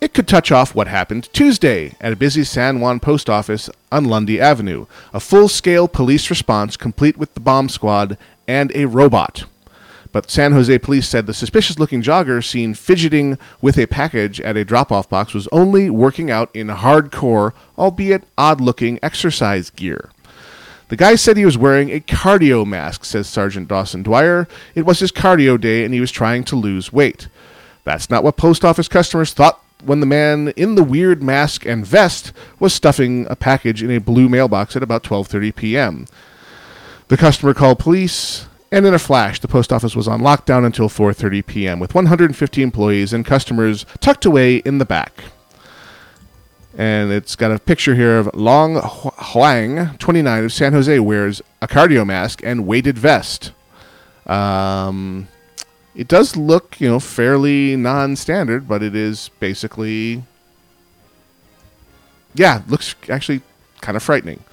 [0.00, 4.04] It could touch off what happened Tuesday at a busy San Juan post office on
[4.04, 4.86] Lundy Avenue.
[5.12, 8.16] A full scale police response complete with the bomb squad
[8.46, 9.46] and a robot.
[10.12, 14.56] But San Jose police said the suspicious looking jogger seen fidgeting with a package at
[14.56, 20.10] a drop off box was only working out in hardcore, albeit odd looking, exercise gear.
[20.90, 24.46] The guy said he was wearing a cardio mask, says Sergeant Jason Dwyer.
[24.76, 27.26] It was his cardio day and he was trying to lose weight.
[27.82, 31.86] That's not what post office customers thought when the man in the weird mask and
[31.86, 36.06] vest was stuffing a package in a blue mailbox at about 12:30 p.m.
[37.08, 40.88] The customer called police and in a flash, the post office was on lockdown until
[40.88, 41.80] 4:30 p.m.
[41.80, 45.24] with 150 employees and customers tucked away in the back.
[46.76, 51.66] And it's got a picture here of Long Huang, 29 of San Jose, wears a
[51.66, 53.52] cardio mask and weighted vest.
[54.26, 55.28] Um,
[55.98, 60.22] it does look, you know, fairly non-standard, but it is basically,
[62.34, 63.42] yeah, looks actually
[63.80, 64.44] kind of frightening.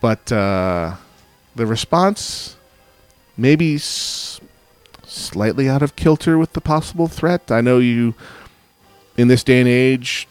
[0.00, 0.94] But uh,
[1.56, 2.56] the response
[3.36, 4.40] maybe s-
[5.04, 7.50] slightly out of kilter with the possible threat.
[7.50, 8.14] I know you,
[9.16, 10.28] in this day and age,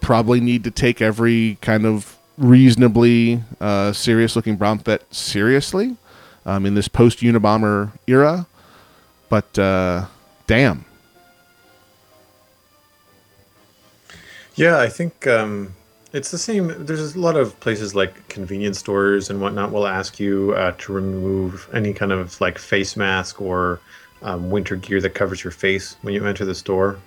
[0.00, 5.96] probably need to take every kind of reasonably uh, serious looking bomb threat seriously
[6.44, 8.48] um, in this post Unabomber era.
[9.28, 10.06] But uh,
[10.46, 10.84] damn.
[14.54, 15.74] Yeah, I think um,
[16.12, 16.86] it's the same.
[16.86, 20.92] There's a lot of places like convenience stores and whatnot will ask you uh, to
[20.92, 23.80] remove any kind of like face mask or
[24.22, 26.98] um, winter gear that covers your face when you enter the store.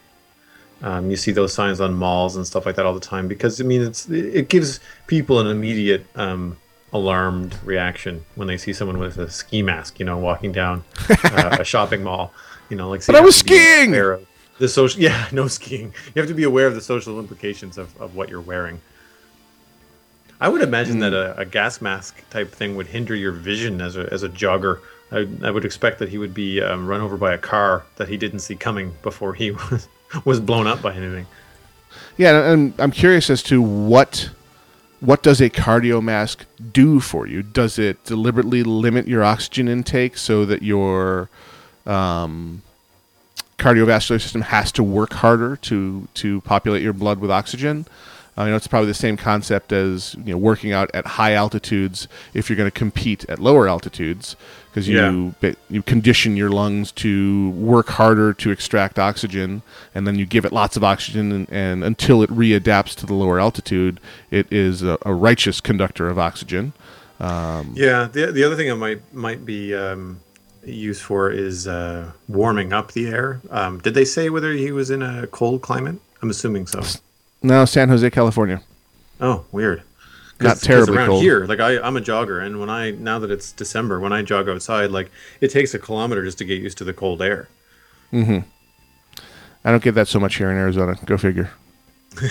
[0.82, 3.60] Um, you see those signs on malls and stuff like that all the time because
[3.60, 6.56] I mean it's it gives people an immediate um,
[6.92, 11.58] alarmed reaction when they see someone with a ski mask, you know, walking down uh,
[11.60, 12.34] a shopping mall.
[12.70, 13.96] You know, like But I was have to be skiing!
[13.96, 14.28] of
[14.60, 15.94] The social, yeah, no skiing.
[16.14, 18.82] You have to be aware of the social implications of, of what you're wearing.
[20.42, 23.98] I would imagine that a, a gas mask type thing would hinder your vision as
[23.98, 24.80] a as a jogger.
[25.12, 28.08] I, I would expect that he would be um, run over by a car that
[28.08, 29.88] he didn't see coming before he was
[30.26, 31.26] was blown up by anything.
[32.18, 34.30] Yeah, and I'm curious as to what
[35.00, 37.42] what does a cardio mask do for you?
[37.42, 41.30] Does it deliberately limit your oxygen intake so that your
[41.86, 42.62] um,
[43.58, 47.86] cardiovascular system has to work harder to to populate your blood with oxygen?
[48.38, 51.34] Uh, you know, it's probably the same concept as you know working out at high
[51.34, 54.36] altitudes if you're going to compete at lower altitudes
[54.72, 55.54] because you Yeah.
[55.70, 59.62] you condition your lungs to work harder to extract oxygen,
[59.96, 63.14] and then you give it lots of oxygen, and, and until it readapts to the
[63.14, 64.00] lower altitude,
[64.32, 66.74] it is a, a righteous conductor of oxygen.
[67.20, 70.20] Um, Yeah, the the other thing it might might be um,
[70.66, 73.42] used for is uh, warming up the air.
[73.50, 75.98] Um, did they say whether he was in a cold climate?
[76.22, 76.82] I'm assuming so.
[77.42, 78.62] No, San Jose, California.
[79.22, 79.84] Oh, weird.
[80.42, 81.22] Not terribly around cold.
[81.24, 81.46] here.
[81.46, 84.48] Like I, I'm a jogger, and when I now that it's December, when I jog
[84.48, 85.12] outside, like
[85.42, 87.48] it takes a kilometer just to get used to the cold air.
[88.12, 88.40] hmm
[89.66, 90.96] I don't get that so much here in Arizona.
[91.06, 91.50] Go figure.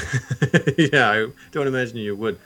[0.78, 2.38] yeah, I don't imagine you would.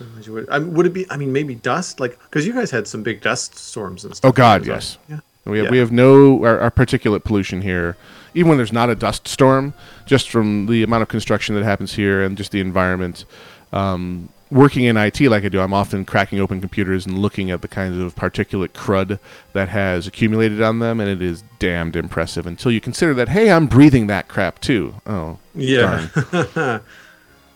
[0.00, 0.50] Imagine you would.
[0.50, 1.06] I mean, would it be?
[1.10, 4.28] I mean, maybe dust, like because you guys had some big dust storms and stuff.
[4.28, 4.98] Oh God, yes.
[5.08, 5.20] Yeah.
[5.44, 5.70] We have Yeah.
[5.70, 7.96] we have no our, our particulate pollution here,
[8.34, 9.74] even when there's not a dust storm,
[10.04, 13.24] just from the amount of construction that happens here and just the environment.
[13.72, 17.62] Um, working in IT like I do, I'm often cracking open computers and looking at
[17.62, 19.18] the kinds of particulate crud
[19.52, 22.46] that has accumulated on them, and it is damned impressive.
[22.46, 24.94] Until you consider that, hey, I'm breathing that crap too.
[25.06, 26.06] Oh, Yeah.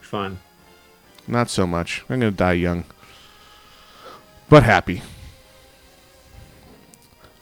[0.00, 0.38] Fun.
[1.28, 2.04] Not so much.
[2.08, 2.84] I'm going to die young.
[4.48, 5.02] But happy.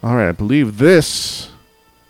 [0.03, 1.51] All right, I believe this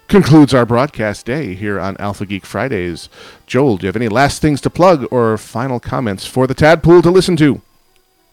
[0.08, 3.10] concludes our broadcast day here on Alpha Geek Fridays.
[3.46, 7.02] Joel, do you have any last things to plug or final comments for the Tadpool
[7.02, 7.60] to listen to?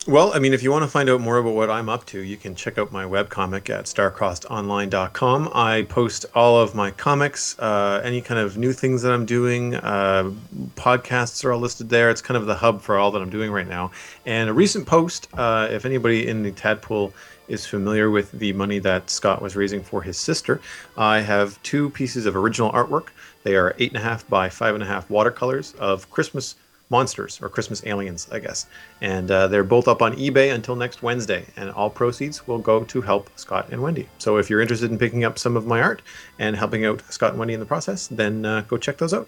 [0.08, 2.20] Well, I mean, if you want to find out more about what I'm up to,
[2.20, 5.50] you can check out my webcomic at starcrossedonline.com.
[5.52, 9.74] I post all of my comics, uh, any kind of new things that I'm doing.
[9.74, 10.30] Uh,
[10.76, 12.12] podcasts are all listed there.
[12.12, 13.90] It's kind of the hub for all that I'm doing right now.
[14.28, 17.12] And a recent post, uh, if anybody in the Tadpool
[17.48, 20.62] is familiar with the money that Scott was raising for his sister,
[20.96, 23.08] I have two pieces of original artwork.
[23.42, 26.54] They are eight and a half by five and a half watercolors of Christmas
[26.90, 28.68] monsters or Christmas aliens, I guess.
[29.02, 32.84] And uh, they're both up on eBay until next Wednesday, and all proceeds will go
[32.84, 34.08] to help Scott and Wendy.
[34.18, 36.02] So if you're interested in picking up some of my art
[36.40, 39.28] and helping out Scott and Wendy in the process, then uh, go check those out.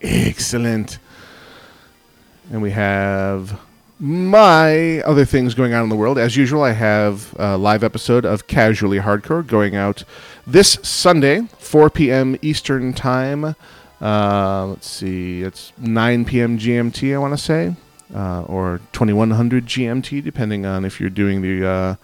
[0.00, 0.98] Excellent.
[2.50, 3.58] And we have
[4.00, 6.18] my other things going on in the world.
[6.18, 10.04] As usual, I have a live episode of Casually Hardcore going out
[10.46, 12.36] this Sunday, 4 p.m.
[12.40, 13.56] Eastern Time.
[14.00, 16.58] Uh, let's see, it's 9 p.m.
[16.58, 17.74] GMT, I want to say,
[18.14, 21.94] uh, or 2100 GMT, depending on if you're doing the uh,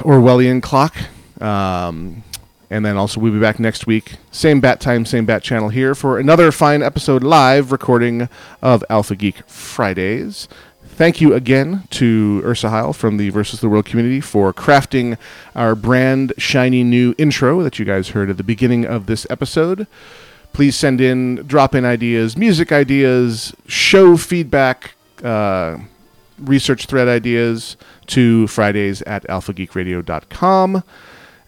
[0.00, 0.96] Orwellian clock.
[1.40, 2.24] Um,
[2.70, 5.94] and then also we'll be back next week, same bat time, same bat channel here
[5.94, 8.28] for another fine episode live recording
[8.60, 10.48] of Alpha Geek Fridays.
[10.96, 15.18] Thank you again to Ursa Heil from the Versus the World community for crafting
[15.54, 19.86] our brand shiny new intro that you guys heard at the beginning of this episode.
[20.54, 25.76] Please send in drop in ideas, music ideas, show feedback, uh,
[26.38, 30.82] research thread ideas to Fridays at alphageekradio.com.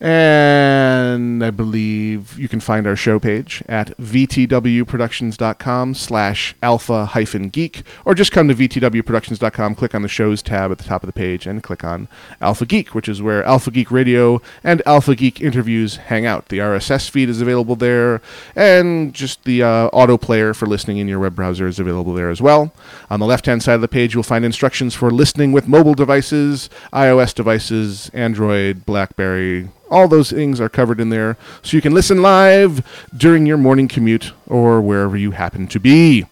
[0.01, 7.83] And I believe you can find our show page at vtwproductions.com slash alpha hyphen geek,
[8.05, 11.13] or just come to vtwproductions.com, click on the shows tab at the top of the
[11.13, 12.07] page, and click on
[12.41, 16.49] Alpha Geek, which is where Alpha Geek Radio and Alpha Geek interviews hang out.
[16.49, 18.21] The RSS feed is available there,
[18.55, 22.31] and just the uh, auto player for listening in your web browser is available there
[22.31, 22.73] as well.
[23.11, 25.95] On the left hand side of the page, you'll find instructions for listening with mobile
[25.95, 31.95] devices, iOS devices, Android, Blackberry, all those things are covered in there, so you can
[31.95, 32.87] listen live
[33.17, 36.27] during your morning commute or wherever you happen to be.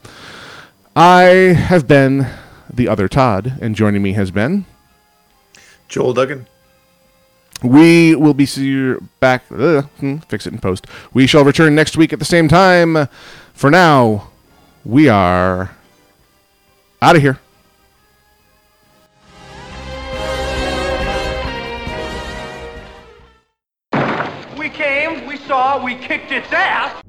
[0.95, 2.27] I have been
[2.73, 4.65] the other Todd, and joining me has been
[5.89, 6.47] Joel Duggan.
[7.63, 9.45] We will be see you back.
[9.51, 10.87] Uh, hmm, fix it in post.
[11.15, 13.09] We shall return next week at the same time.
[13.55, 14.29] For now,
[14.85, 15.75] we are
[17.01, 17.39] out of here.
[25.87, 27.06] We kicked its ass.